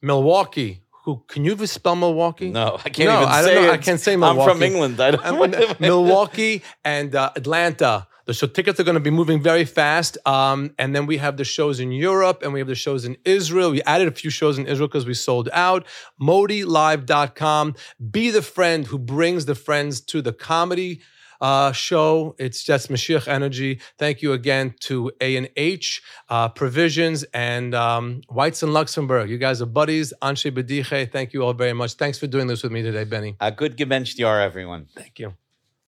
[0.00, 0.81] Milwaukee.
[1.04, 2.50] Who can you spell Milwaukee?
[2.50, 3.68] No, I can't No, even I don't say know.
[3.68, 3.70] it.
[3.72, 5.00] I can't say I'm from England.
[5.00, 8.06] I don't Milwaukee and uh, Atlanta.
[8.24, 10.16] The show tickets are going to be moving very fast.
[10.26, 13.16] Um, and then we have the shows in Europe and we have the shows in
[13.24, 13.72] Israel.
[13.72, 15.84] We added a few shows in Israel because we sold out.
[16.20, 17.74] ModiLive.com.
[18.10, 21.00] Be the friend who brings the friends to the comedy
[21.42, 22.34] uh, show.
[22.38, 23.80] It's just Mashiach energy.
[23.98, 29.28] Thank you again to A and H uh, Provisions and um, Weitz & Luxenberg.
[29.28, 30.14] You guys are buddies.
[30.22, 31.10] Anshe Bediche.
[31.12, 31.94] Thank you all very much.
[31.94, 33.36] Thanks for doing this with me today, Benny.
[33.40, 34.86] A good gebench dior, everyone.
[34.94, 35.34] Thank you.